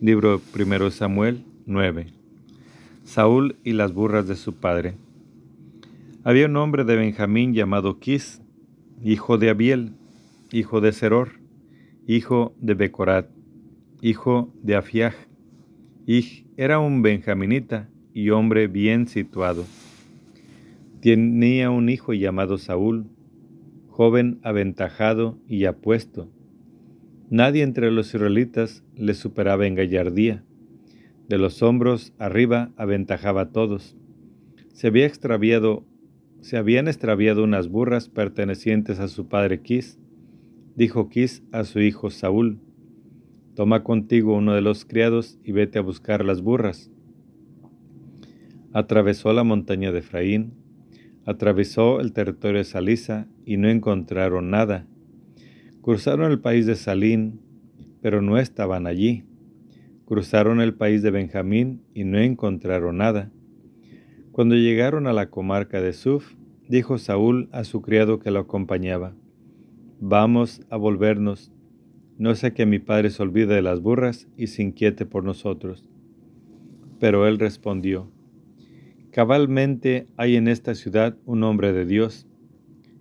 [0.00, 2.06] Libro primero Samuel, 9.
[3.04, 4.96] Saúl y las burras de su padre.
[6.22, 8.42] Había un hombre de Benjamín llamado Quis,
[9.02, 9.92] hijo de Abiel,
[10.52, 11.40] hijo de Seror,
[12.06, 13.28] hijo de Becorat,
[14.02, 15.14] hijo de Afiaj.
[16.06, 19.64] Y era un benjaminita y hombre bien situado.
[21.00, 23.06] Tenía un hijo llamado Saúl,
[23.88, 26.28] joven aventajado y apuesto.
[27.30, 30.44] Nadie entre los israelitas le superaba en gallardía.
[31.30, 33.96] De los hombros arriba aventajaba a todos.
[34.72, 35.84] Se había extraviado,
[36.40, 40.00] se habían extraviado unas burras pertenecientes a su padre Quis.
[40.74, 42.58] Dijo Quis a su hijo Saúl:
[43.54, 46.90] Toma contigo uno de los criados y vete a buscar las burras.
[48.72, 50.54] Atravesó la montaña de Efraín,
[51.26, 54.88] atravesó el territorio de Salisa y no encontraron nada.
[55.80, 57.40] Cruzaron el país de Salín,
[58.02, 59.29] pero no estaban allí.
[60.10, 63.30] Cruzaron el país de Benjamín y no encontraron nada.
[64.32, 66.34] Cuando llegaron a la comarca de Suf,
[66.68, 69.14] dijo Saúl a su criado que lo acompañaba,
[70.00, 71.52] Vamos a volvernos,
[72.18, 75.88] no sé que mi padre se olvide de las burras y se inquiete por nosotros.
[76.98, 78.10] Pero él respondió,
[79.12, 82.26] Cabalmente hay en esta ciudad un hombre de Dios.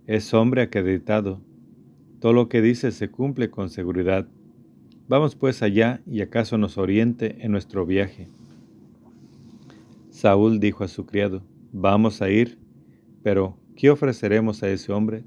[0.06, 1.42] Es hombre acreditado.
[2.20, 4.28] Todo lo que dice se cumple con seguridad.
[5.10, 8.28] Vamos pues allá y acaso nos oriente en nuestro viaje.
[10.12, 11.42] Saúl dijo a su criado,
[11.74, 12.60] Vamos a ir,
[13.24, 15.24] pero ¿qué ofreceremos a ese hombre?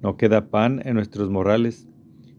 [0.00, 1.86] No queda pan en nuestros morrales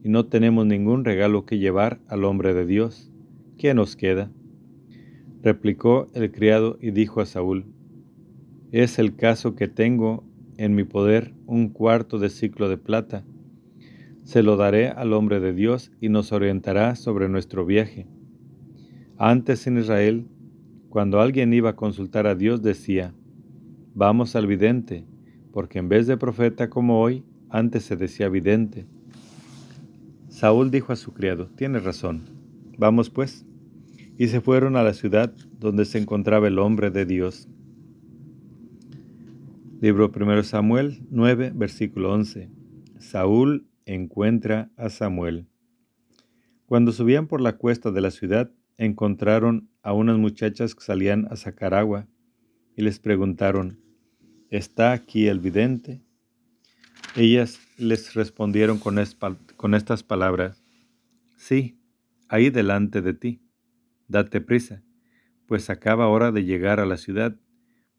[0.03, 3.12] y no tenemos ningún regalo que llevar al hombre de Dios.
[3.60, 4.32] ¿Qué nos queda?
[5.43, 7.66] Replicó el criado y dijo a Saúl,
[8.72, 10.24] Es el caso que tengo
[10.58, 13.24] en mi poder un cuarto de ciclo de plata
[14.28, 18.07] se lo daré al hombre de Dios y nos orientará sobre nuestro viaje.
[19.17, 20.28] Antes en Israel,
[20.89, 23.13] cuando alguien iba a consultar a Dios, decía,
[23.95, 25.05] vamos al vidente,
[25.53, 28.86] porque en vez de profeta como hoy, antes se decía vidente.
[30.28, 32.23] Saúl dijo a su criado, tienes razón,
[32.78, 33.45] vamos pues.
[34.17, 37.47] Y se fueron a la ciudad donde se encontraba el hombre de Dios.
[39.80, 42.49] Libro 1 Samuel 9, versículo 11.
[42.99, 45.48] Saúl encuentra a Samuel.
[46.66, 51.38] Cuando subían por la cuesta de la ciudad, encontraron a unas muchachas que salían a
[51.38, 52.08] sacar agua
[52.76, 53.80] y les preguntaron,
[54.52, 56.04] ¿está aquí el vidente?
[57.16, 60.64] Ellas les respondieron con, estas palabras,
[61.38, 61.80] sí,
[62.28, 63.42] ahí delante de ti,
[64.08, 64.84] date prisa,
[65.48, 67.40] pues acaba hora de llegar a la ciudad,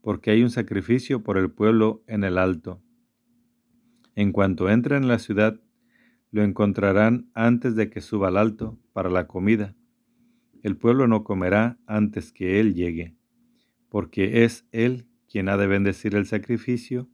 [0.03, 2.83] porque hay un sacrificio por el pueblo en el alto.
[4.15, 5.61] En cuanto entren en la ciudad,
[6.31, 9.75] lo encontrarán antes de que suba al alto para la comida.
[10.63, 13.17] El pueblo no comerá antes que Él llegue,
[13.89, 17.09] porque es Él quien ha de bendecir el sacrificio,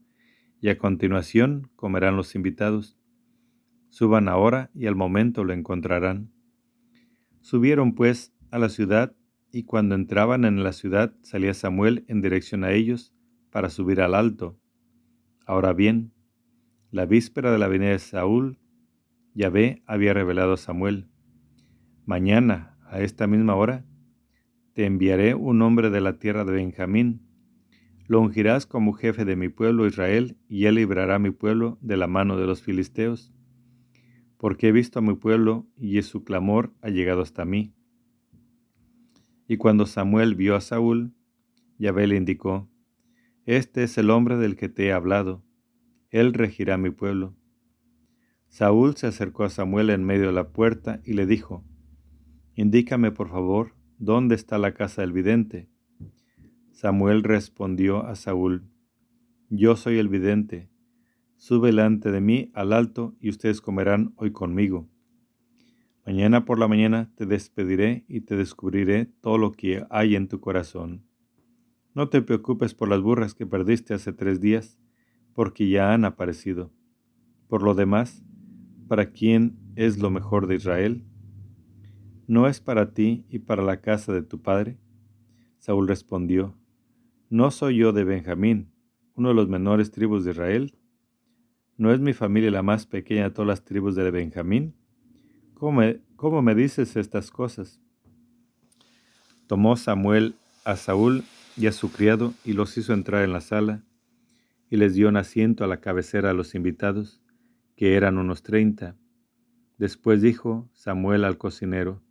[0.60, 2.96] y a continuación comerán los invitados.
[3.90, 6.32] Suban ahora y al momento lo encontrarán.
[7.42, 9.14] Subieron pues a la ciudad,
[9.52, 13.14] y cuando entraban en la ciudad salía Samuel en dirección a ellos
[13.50, 14.58] para subir al alto.
[15.46, 16.12] Ahora bien,
[16.90, 18.58] la víspera de la venida de Saúl
[19.34, 21.08] Yahvé había revelado a Samuel,
[22.06, 23.84] Mañana, a esta misma hora,
[24.74, 27.22] te enviaré un hombre de la tierra de Benjamín.
[28.06, 31.96] Lo ungirás como jefe de mi pueblo Israel, y él librará a mi pueblo de
[31.96, 33.32] la mano de los filisteos.
[34.36, 37.74] Porque he visto a mi pueblo, y su clamor ha llegado hasta mí.
[39.48, 41.12] Y cuando Samuel vio a Saúl,
[41.78, 42.68] Yahvé le indicó,
[43.46, 45.42] Este es el hombre del que te he hablado,
[46.10, 47.34] él regirá mi pueblo.
[48.54, 51.64] Saúl se acercó a Samuel en medio de la puerta y le dijo,
[52.54, 55.68] Indícame por favor dónde está la casa del vidente.
[56.70, 58.70] Samuel respondió a Saúl,
[59.50, 60.70] Yo soy el vidente,
[61.36, 64.88] sube delante de mí al alto y ustedes comerán hoy conmigo.
[66.06, 70.38] Mañana por la mañana te despediré y te descubriré todo lo que hay en tu
[70.38, 71.04] corazón.
[71.92, 74.78] No te preocupes por las burras que perdiste hace tres días,
[75.32, 76.70] porque ya han aparecido.
[77.48, 78.23] Por lo demás,
[78.88, 81.04] para quién es lo mejor de Israel?
[82.26, 84.78] ¿No es para ti y para la casa de tu padre?
[85.58, 86.56] Saúl respondió,
[87.30, 88.70] ¿no soy yo de Benjamín,
[89.14, 90.78] uno de los menores tribus de Israel?
[91.76, 94.74] ¿No es mi familia la más pequeña de todas las tribus de Benjamín?
[95.54, 97.80] ¿Cómo me, dices estas cosas?
[99.46, 101.24] Tomó Samuel a Saúl
[101.56, 103.82] y a su criado y los hizo entrar en la sala
[104.70, 107.20] y les dio un asiento a la cabecera a los invitados
[107.76, 108.96] que eran unos treinta.
[109.78, 112.02] Después dijo Samuel al cocinero,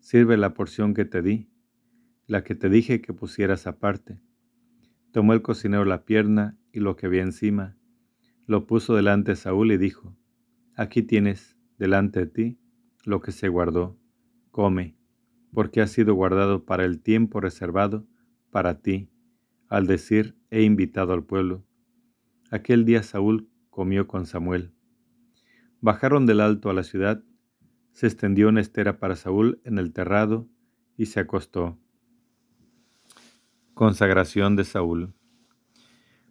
[0.00, 1.50] Sirve la porción que te di,
[2.26, 4.20] la que te dije que pusieras aparte.
[5.10, 7.76] Tomó el cocinero la pierna y lo que había encima,
[8.46, 10.16] lo puso delante de Saúl y dijo,
[10.76, 12.60] Aquí tienes, delante de ti,
[13.04, 13.98] lo que se guardó,
[14.50, 14.96] come,
[15.52, 18.06] porque ha sido guardado para el tiempo reservado
[18.50, 19.10] para ti,
[19.68, 21.64] al decir, he invitado al pueblo.
[22.50, 24.75] Aquel día Saúl comió con Samuel.
[25.86, 27.22] Bajaron del alto a la ciudad,
[27.92, 30.48] se extendió una estera para Saúl en el terrado
[30.96, 31.78] y se acostó.
[33.72, 35.14] Consagración de Saúl.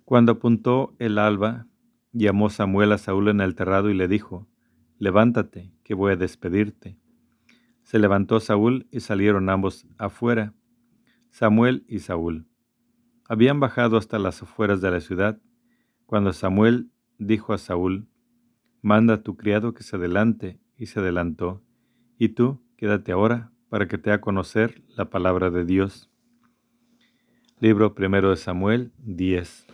[0.03, 1.67] Cuando apuntó el alba,
[2.11, 4.45] llamó Samuel a Saúl en el terrado y le dijo,
[4.99, 6.99] Levántate, que voy a despedirte.
[7.83, 10.53] Se levantó Saúl y salieron ambos afuera,
[11.29, 12.45] Samuel y Saúl.
[13.29, 15.41] Habían bajado hasta las afueras de la ciudad,
[16.05, 18.09] cuando Samuel dijo a Saúl,
[18.85, 21.63] Manda a tu criado que se adelante, y se adelantó,
[22.19, 26.11] y tú quédate ahora para que te haga conocer la palabra de Dios.
[27.59, 29.65] Libro primero de Samuel 10.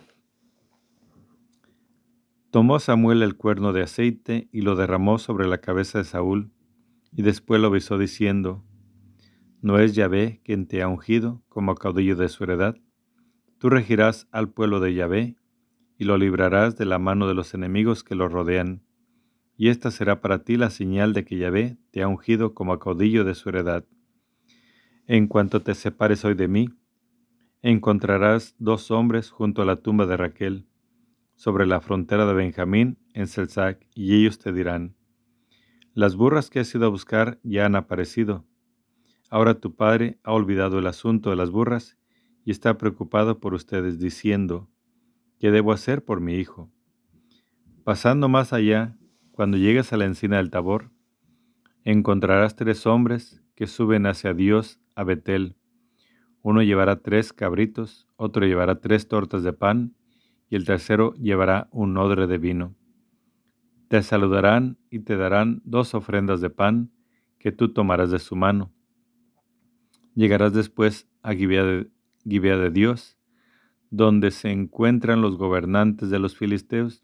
[2.50, 6.50] Tomó Samuel el cuerno de aceite y lo derramó sobre la cabeza de Saúl,
[7.14, 8.64] y después lo besó diciendo,
[9.60, 12.76] ¿No es Yahvé quien te ha ungido como caudillo de su heredad?
[13.58, 15.36] Tú regirás al pueblo de Yahvé
[15.98, 18.80] y lo librarás de la mano de los enemigos que lo rodean.
[19.62, 23.22] Y esta será para ti la señal de que Yahvé te ha ungido como caudillo
[23.22, 23.84] de su heredad.
[25.06, 26.68] En cuanto te separes hoy de mí,
[27.60, 30.66] encontrarás dos hombres junto a la tumba de Raquel,
[31.36, 34.96] sobre la frontera de Benjamín en Selzac, y ellos te dirán,
[35.94, 38.44] las burras que has ido a buscar ya han aparecido.
[39.30, 41.96] Ahora tu padre ha olvidado el asunto de las burras
[42.44, 44.68] y está preocupado por ustedes, diciendo,
[45.38, 46.68] ¿qué debo hacer por mi hijo?
[47.84, 48.98] Pasando más allá,
[49.32, 50.90] cuando llegues a la encina del Tabor,
[51.84, 55.56] encontrarás tres hombres que suben hacia Dios a Betel.
[56.42, 59.94] Uno llevará tres cabritos, otro llevará tres tortas de pan,
[60.50, 62.76] y el tercero llevará un odre de vino.
[63.88, 66.90] Te saludarán y te darán dos ofrendas de pan
[67.38, 68.70] que tú tomarás de su mano.
[70.14, 71.90] Llegarás después a Gibea de,
[72.24, 73.16] de Dios,
[73.90, 77.02] donde se encuentran los gobernantes de los filisteos,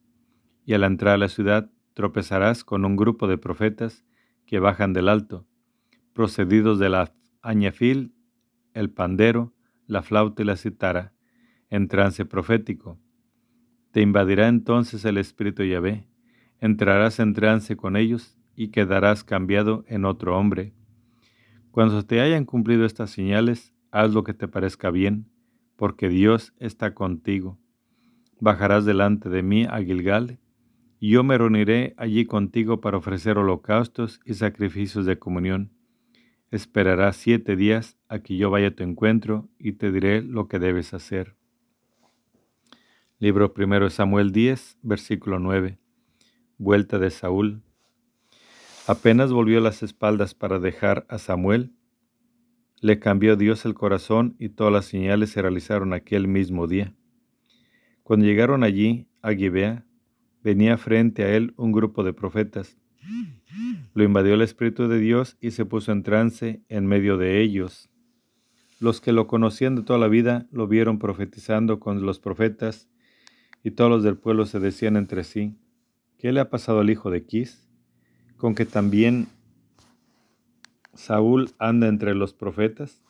[0.67, 4.05] y al entrar a la ciudad tropezarás con un grupo de profetas
[4.47, 5.49] que bajan del alto,
[6.13, 7.11] procedidos de la
[7.43, 8.15] añafil,
[8.73, 9.53] el pandero,
[9.89, 11.13] la flauta y la citara,
[11.71, 13.01] en trance profético.
[13.91, 16.07] Te invadirá entonces el espíritu Yahvé,
[16.61, 20.75] entrarás en trance con ellos y quedarás cambiado en otro hombre.
[21.73, 25.29] Cuando te hayan cumplido estas señales, haz lo que te parezca bien,
[25.75, 27.59] porque Dios está contigo.
[28.39, 30.39] Bajarás delante de mí a Gilgal,
[31.07, 35.71] yo me reuniré allí contigo para ofrecer holocaustos y sacrificios de comunión.
[36.51, 40.59] Esperarás siete días a que yo vaya a tu encuentro y te diré lo que
[40.59, 41.37] debes hacer.
[43.19, 45.79] Libro primero Samuel 10, versículo 9.
[46.57, 47.63] Vuelta de Saúl.
[48.87, 51.73] Apenas volvió las espaldas para dejar a Samuel,
[52.81, 56.95] le cambió Dios el corazón y todas las señales se realizaron aquel mismo día.
[58.05, 59.85] Cuando llegaron allí, a Gibea,
[60.49, 62.79] venía frente a él un grupo de profetas.
[63.93, 67.91] Lo invadió el Espíritu de Dios y se puso en trance en medio de ellos.
[68.81, 72.89] Los que lo conocían de toda la vida lo vieron profetizando con los profetas,
[73.63, 75.55] y todos los del pueblo se decían entre sí,
[76.17, 77.69] ¿qué le ha pasado al hijo de Quis?
[78.39, 79.27] Con que también
[80.95, 83.03] Saúl anda entre los profetas?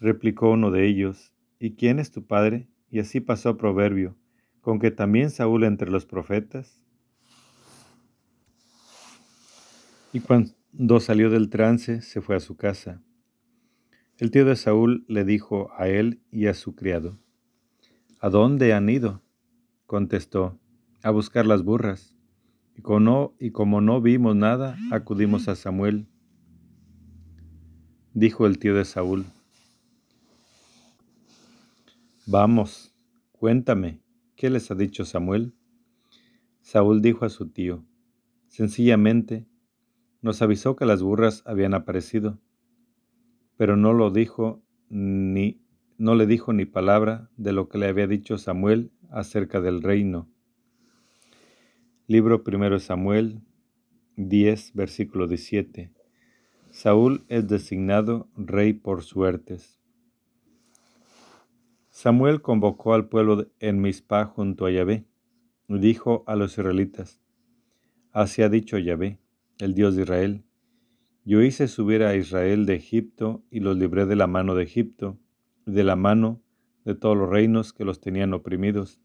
[0.00, 2.68] Replicó uno de ellos, ¿y quién es tu padre?
[2.90, 4.18] Y así pasó proverbio,
[4.62, 6.80] con que también Saúl entre los profetas.
[10.14, 13.02] Y cuando salió del trance, se fue a su casa.
[14.16, 17.18] El tío de Saúl le dijo a él y a su criado,
[18.20, 19.20] ¿A dónde han ido?
[19.84, 20.58] Contestó,
[21.02, 22.16] a buscar las burras.
[22.74, 26.08] Y como y como no vimos nada, acudimos a Samuel
[28.14, 29.24] dijo el tío de Saúl.
[32.26, 32.94] Vamos,
[33.32, 34.00] cuéntame,
[34.42, 35.54] ¿qué les ha dicho Samuel?
[36.62, 37.84] Saúl dijo a su tío,
[38.48, 39.46] sencillamente,
[40.20, 42.40] nos avisó que las burras habían aparecido,
[43.56, 45.62] pero no lo dijo ni
[45.96, 50.28] no le dijo ni palabra de lo que le había dicho Samuel acerca del reino.
[52.08, 53.42] Libro primero Samuel
[54.16, 55.92] 10, versículo 17.
[56.72, 59.78] Saúl es designado rey por suertes.
[61.94, 65.04] Samuel convocó al pueblo en Mizpah junto a Yahvé
[65.68, 67.20] y dijo a los israelitas,
[68.12, 69.20] Así ha dicho Yahvé,
[69.58, 70.42] el Dios de Israel,
[71.26, 75.18] yo hice subir a Israel de Egipto y los libré de la mano de Egipto
[75.66, 76.42] de la mano
[76.86, 78.98] de todos los reinos que los tenían oprimidos.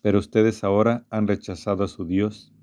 [0.00, 2.54] Pero ustedes ahora han rechazado a su Dios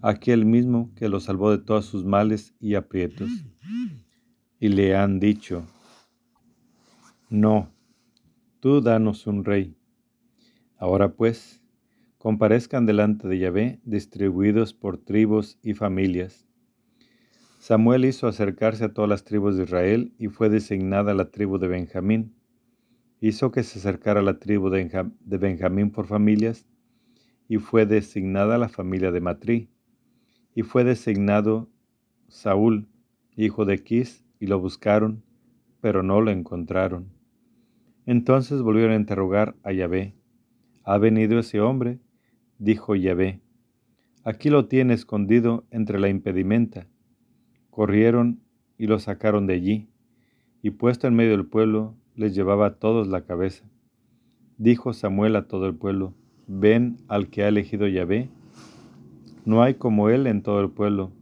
[0.00, 3.30] aquel mismo que lo salvó de todos sus males y aprietos.
[4.58, 5.66] Y le han dicho,
[7.28, 7.70] no,
[8.60, 9.76] tú danos un rey.
[10.76, 11.62] Ahora pues,
[12.18, 16.46] comparezcan delante de Yahvé, distribuidos por tribus y familias.
[17.58, 21.68] Samuel hizo acercarse a todas las tribus de Israel y fue designada la tribu de
[21.68, 22.34] Benjamín.
[23.20, 26.66] Hizo que se acercara la tribu de Benjamín por familias
[27.48, 29.70] y fue designada la familia de Matrí.
[30.54, 31.68] Y fue designado
[32.28, 32.88] Saúl,
[33.36, 35.24] hijo de Quis, y lo buscaron,
[35.80, 37.17] pero no lo encontraron.
[38.08, 40.14] Entonces volvieron a interrogar a Yahvé.
[40.82, 41.98] ¿Ha venido ese hombre?
[42.58, 43.42] dijo Yahvé.
[44.24, 46.86] Aquí lo tiene escondido entre la impedimenta.
[47.68, 48.40] Corrieron
[48.78, 49.88] y lo sacaron de allí,
[50.62, 53.68] y puesto en medio del pueblo, les llevaba a todos la cabeza.
[54.56, 56.14] Dijo Samuel a todo el pueblo,
[56.46, 58.30] ven al que ha elegido Yahvé.
[59.44, 61.12] No hay como él en todo el pueblo.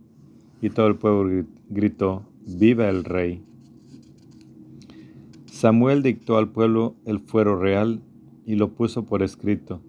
[0.63, 3.43] Y todo el pueblo gritó, viva el rey.
[5.57, 8.03] Samuel dictó al pueblo el fuero real
[8.45, 9.81] y lo puso por escrito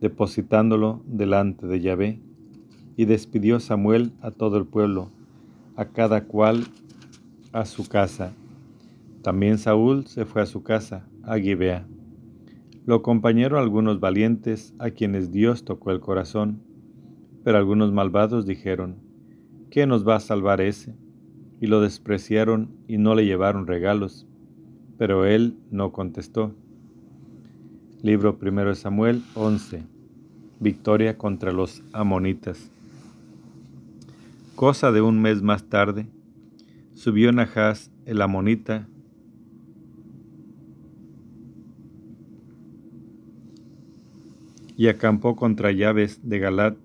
[0.00, 2.20] depositándolo delante de Yahvé.
[2.96, 5.10] Y despidió Samuel a todo el pueblo,
[5.76, 6.64] a cada cual
[7.52, 8.32] a su casa.
[9.20, 11.86] También Saúl se fue a su casa, a Gibea.
[12.86, 16.62] Lo acompañaron algunos valientes a quienes Dios tocó el corazón,
[17.44, 18.96] pero algunos malvados dijeron,
[19.68, 20.94] ¿qué nos va a salvar ese?
[21.60, 24.26] Y lo despreciaron y no le llevaron regalos,
[24.98, 26.54] pero él no contestó.
[28.02, 29.82] Libro 1 Samuel 11.
[30.60, 32.70] Victoria contra los amonitas.
[34.54, 36.06] Cosa de un mes más tarde,
[36.94, 38.88] subió Nahas el amonita
[44.76, 46.76] y acampó contra Llaves de Galat,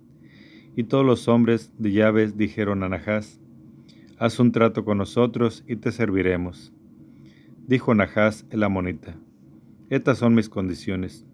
[0.75, 3.39] y todos los hombres de Llaves dijeron a Nahas,
[4.17, 6.73] haz un trato con nosotros y te serviremos.
[7.71, 9.15] Dijo Nahas el amonita,
[9.89, 11.25] estas son mis condiciones.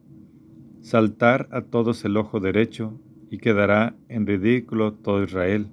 [0.82, 2.94] Saltar a todos el ojo derecho,
[3.32, 5.66] y quedará en ridículo todo Israel.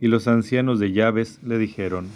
[0.00, 2.06] Y los ancianos de llaves le dijeron,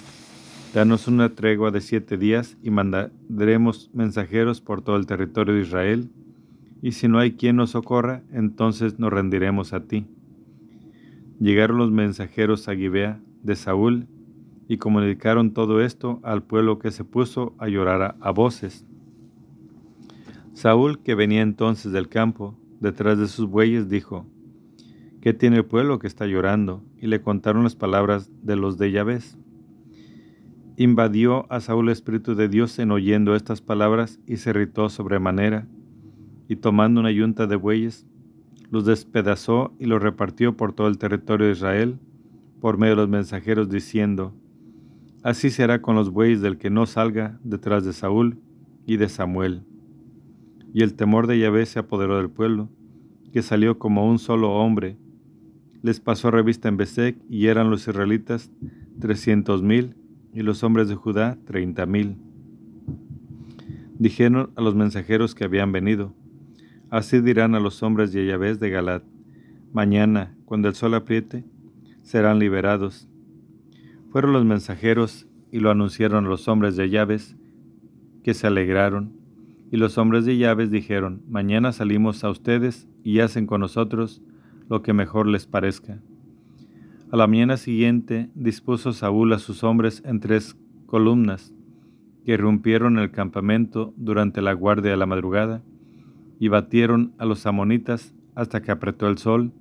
[0.72, 6.08] Danos una tregua de siete días y mandaremos mensajeros por todo el territorio de Israel,
[6.80, 10.06] y si no hay quien nos socorra, entonces nos rendiremos a ti.
[11.38, 14.06] Llegaron los mensajeros a Gibea de Saúl
[14.68, 18.86] y comunicaron todo esto al pueblo que se puso a llorar a voces.
[20.52, 24.26] Saúl, que venía entonces del campo, detrás de sus bueyes, dijo,
[25.26, 26.84] ¿Qué tiene el pueblo que está llorando?
[27.00, 29.18] Y le contaron las palabras de los de Yahvé.
[30.76, 35.66] Invadió a Saúl el Espíritu de Dios en oyendo estas palabras y se irritó sobremanera,
[36.48, 38.06] y tomando una yunta de bueyes,
[38.70, 41.98] los despedazó y los repartió por todo el territorio de Israel,
[42.60, 44.32] por medio de los mensajeros, diciendo,
[45.26, 48.38] Así será con los bueyes del que no salga detrás de Saúl
[48.86, 49.64] y de Samuel
[50.76, 52.68] y el temor de Yahvé se apoderó del pueblo,
[53.32, 54.98] que salió como un solo hombre.
[55.80, 58.50] Les pasó revista en Besek y eran los israelitas
[59.00, 59.96] trescientos mil
[60.34, 62.18] y los hombres de Judá treinta mil.
[63.98, 66.12] Dijeron a los mensajeros que habían venido,
[66.90, 69.02] así dirán a los hombres de Yahvé de Galat,
[69.72, 71.42] mañana, cuando el sol apriete,
[72.02, 73.08] serán liberados.
[74.16, 77.18] Fueron los mensajeros y lo anunciaron los hombres de Yahvé,
[78.24, 79.12] que se alegraron
[79.70, 84.22] y los hombres de llaves dijeron, Mañana salimos a ustedes y hacen con nosotros
[84.70, 86.00] lo que mejor les parezca.
[87.12, 90.56] A la mañana siguiente dispuso Saúl a sus hombres en tres
[90.86, 91.52] columnas,
[92.24, 95.62] que irrumpieron el campamento durante la guardia de la madrugada,
[96.40, 99.52] y batieron a los amonitas hasta que apretó el sol,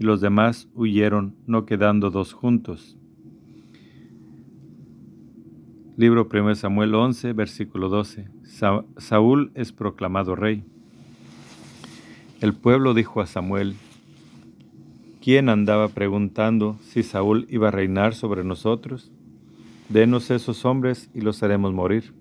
[0.00, 2.98] y los demás huyeron, no quedando dos juntos.
[5.94, 8.26] Libro 1 Samuel 11, versículo 12.
[8.96, 10.64] Saúl es proclamado rey.
[12.40, 13.74] El pueblo dijo a Samuel,
[15.20, 19.12] ¿quién andaba preguntando si Saúl iba a reinar sobre nosotros?
[19.90, 22.14] Denos esos hombres y los haremos morir.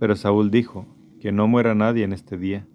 [0.00, 0.84] Pero Saúl dijo,
[1.20, 2.66] que no muera nadie en este día,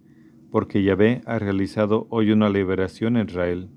[0.51, 3.69] porque Yahvé ha realizado hoy una liberación en Israel.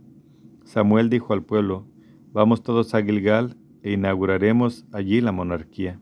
[0.64, 1.86] Samuel dijo al pueblo,
[2.32, 6.00] vamos todos a Gilgal e inauguraremos allí la monarquía.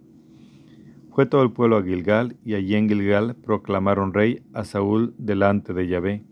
[1.15, 5.73] Fue todo el pueblo a Gilgal, y allí en Gilgal proclamaron rey a Saúl delante
[5.73, 6.25] de Yahvé,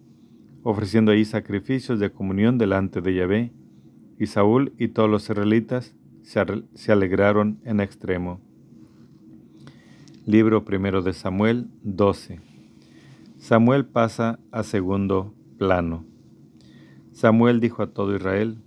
[0.65, 3.53] ofreciendo ahí sacrificios de comunión delante de Yahvé,
[4.19, 8.41] y Saúl y todos los israelitas se alegraron en extremo.
[10.27, 12.41] Libro primero de Samuel 12.
[13.39, 16.05] Samuel pasa a segundo plano.
[17.13, 18.59] Samuel dijo a todo Israel,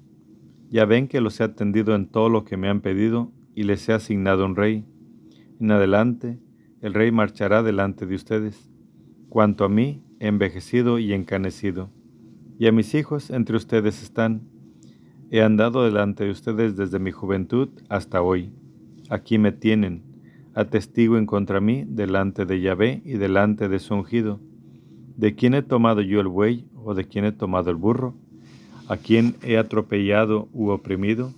[0.70, 3.90] Ya ven que los he atendido en todo lo que me han pedido y les
[3.90, 4.86] he asignado un rey
[5.60, 6.40] en adelante,
[6.82, 8.70] el rey marchará delante de ustedes.
[9.30, 11.90] Cuanto a mí, envejecido y encanecido.
[12.58, 14.44] y a mis hijos entre ustedes están.
[15.30, 18.50] He andado delante de ustedes desde mi juventud hasta hoy.
[19.10, 20.04] Aquí me tienen,
[20.54, 24.40] atestiguen contra mí delante de Yahvé y delante de su ungido.
[25.18, 28.16] ¿De quién he tomado yo el buey o de quién he tomado el burro?
[28.88, 31.34] ¿A quién he atropellado u oprimido?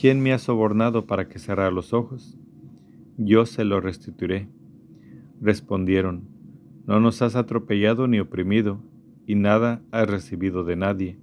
[0.00, 2.35] ¿Quién me ha sobornado para que cerrara los ojos?
[3.18, 4.48] Yo se lo restituiré.
[5.40, 6.28] Respondieron,
[6.86, 8.80] No nos has atropellado ni oprimido,
[9.26, 11.18] y nada has recibido de nadie.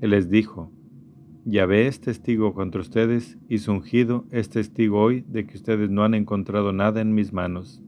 [0.00, 0.70] Él les dijo,
[1.46, 6.02] Yahvé es testigo contra ustedes y su ungido es testigo hoy de que ustedes no
[6.02, 7.82] han encontrado nada en mis manos.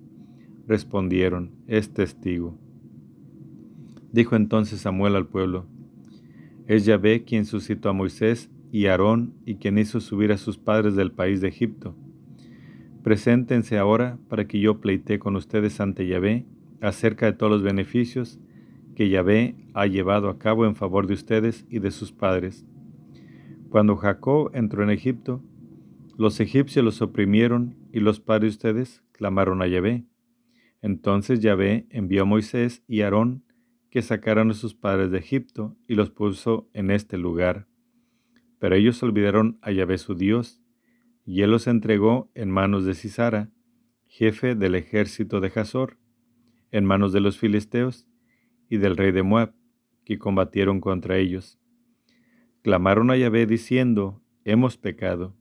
[0.66, 2.58] Respondieron, es testigo.
[4.12, 5.66] Dijo entonces Samuel al pueblo,
[6.66, 10.94] es Yahvé quien suscitó a Moisés y Aarón y quien hizo subir a sus padres
[10.94, 11.94] del país de Egipto.
[13.06, 16.44] Preséntense ahora para que yo pleite con ustedes ante Yahvé
[16.80, 18.40] acerca de todos los beneficios
[18.96, 22.66] que Yahvé ha llevado a cabo en favor de ustedes y de sus padres.
[23.68, 25.40] Cuando Jacob entró en Egipto,
[26.18, 30.04] los egipcios los oprimieron y los padres de ustedes clamaron a Yahvé.
[30.82, 33.44] Entonces Yahvé envió a Moisés y Aarón
[33.88, 37.68] que sacaran a sus padres de Egipto y los puso en este lugar.
[38.58, 40.65] Pero ellos olvidaron a Yahvé su Dios,
[41.26, 43.50] y él los entregó en manos de Cisara,
[44.06, 45.98] jefe del ejército de Jazor,
[46.70, 48.06] en manos de los filisteos,
[48.68, 49.52] y del rey de Moab,
[50.04, 51.58] que combatieron contra ellos.
[52.62, 55.36] Clamaron a Yahvé diciendo, Hemos pecado,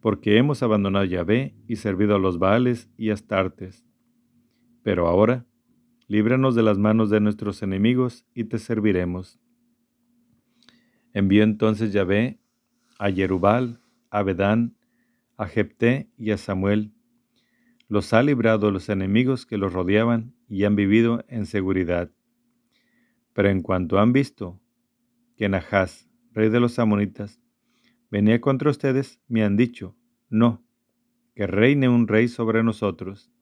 [0.00, 3.86] porque hemos abandonado a Yahvé y servido a los Baales y Astartes.
[4.82, 5.46] Pero ahora,
[6.06, 9.38] líbranos de las manos de nuestros enemigos y te serviremos.
[11.12, 12.40] Envió entonces Yahvé
[12.98, 14.76] a Jerubal, a Bedán,
[15.40, 15.48] a
[16.18, 16.92] y a Samuel.
[17.88, 22.12] Los ha librado los enemigos que los rodeaban y han vivido en seguridad.
[23.32, 24.60] Pero en cuanto han visto
[25.38, 27.40] que Nahas, rey de los amonitas,
[28.10, 29.96] venía contra ustedes, me han dicho,
[30.28, 30.62] no,
[31.34, 33.32] que reine un rey sobre nosotros,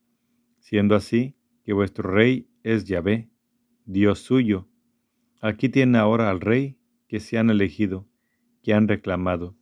[0.61, 1.34] siendo así
[1.64, 3.28] que vuestro rey es Yahvé,
[3.86, 4.68] Dios suyo.
[5.40, 6.78] Aquí tiene ahora al rey
[7.09, 8.07] que se han elegido,
[8.62, 9.58] que han reclamado.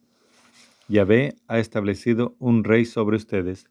[0.88, 3.66] Yahvé ha establecido un rey sobre ustedes.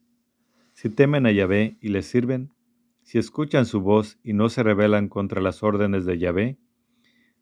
[0.73, 2.51] Si temen a Yahvé y le sirven,
[3.03, 6.57] si escuchan su voz y no se rebelan contra las órdenes de Yahvé,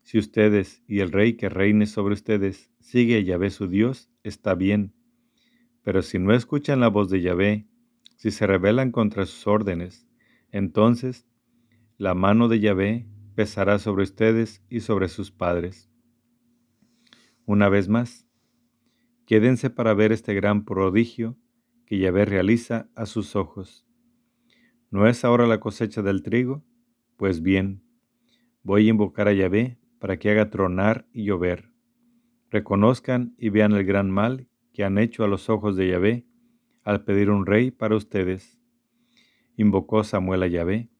[0.03, 4.53] si ustedes y el rey que reine sobre ustedes sigue a Yahvé su Dios, está
[4.53, 4.93] bien.
[5.81, 7.65] Pero si no escuchan la voz de Yahvé,
[8.15, 10.07] si se rebelan contra sus órdenes,
[10.51, 11.25] entonces
[11.97, 15.89] la mano de Yahvé pesará sobre ustedes y sobre sus padres.
[17.45, 18.27] Una vez más,
[19.33, 21.35] quédense para ver este gran prodigio
[21.87, 23.83] que Yahvé realiza a sus ojos.
[24.91, 26.63] ¿No es ahora la cosecha del trigo?
[27.17, 27.81] Pues bien,
[28.61, 31.71] voy a invocar a Yahvé para que haga tronar y llover.
[32.51, 36.27] Reconozcan y vean el gran mal que han hecho a los ojos de Yahvé
[36.83, 38.59] al pedir un rey para ustedes.
[39.57, 40.91] Invocó Samuel a Yahvé,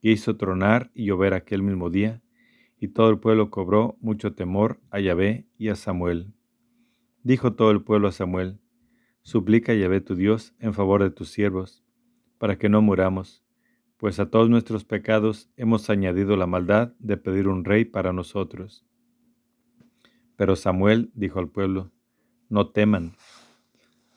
[0.00, 2.22] que hizo tronar y llover aquel mismo día,
[2.80, 6.32] y todo el pueblo cobró mucho temor a Yahvé y a Samuel.
[7.24, 8.60] Dijo todo el pueblo a Samuel,
[9.22, 11.82] Suplica a Yahvé tu Dios en favor de tus siervos,
[12.36, 13.42] para que no muramos,
[13.96, 18.84] pues a todos nuestros pecados hemos añadido la maldad de pedir un rey para nosotros.
[20.36, 21.90] Pero Samuel dijo al pueblo,
[22.50, 23.14] no teman,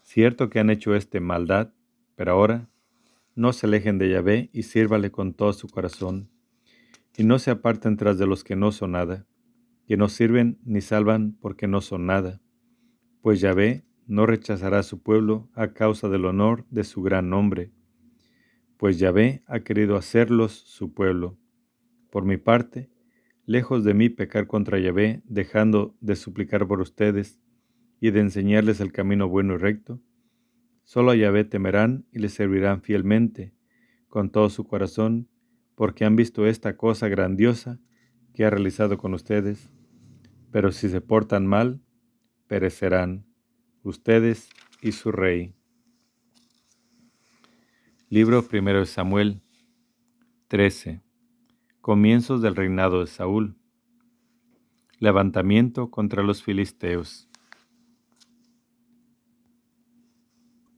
[0.01, 1.71] cierto que han hecho este maldad,
[2.17, 2.69] pero ahora
[3.35, 6.29] no se alejen de Yahvé y sírvale con todo su corazón,
[7.15, 9.25] y no se aparten tras de los que no son nada,
[9.87, 12.41] que no sirven ni salvan porque no son nada,
[13.27, 17.73] pues Yahvé no rechazará a su pueblo a causa del honor de su gran nombre
[18.77, 21.37] pues Yahvé ha querido hacerlos su pueblo.
[22.09, 22.89] Por mi parte,
[23.45, 27.37] lejos de mí pecar contra Yahvé, dejando de suplicar por ustedes
[27.99, 29.99] y de enseñarles el camino bueno y recto,
[30.85, 33.53] solo a Yahvé temerán y le servirán fielmente,
[34.07, 35.27] con todo su corazón,
[35.75, 37.79] porque han visto esta cosa grandiosa
[38.33, 39.69] que ha realizado con ustedes.
[40.49, 41.81] Pero si se portan mal,
[42.47, 43.25] perecerán
[43.83, 44.49] ustedes
[44.81, 45.53] y su rey.
[48.09, 49.41] Libro primero de Samuel
[50.47, 51.01] 13.
[51.81, 53.57] Comienzos del reinado de Saúl.
[54.99, 57.26] Levantamiento contra los filisteos.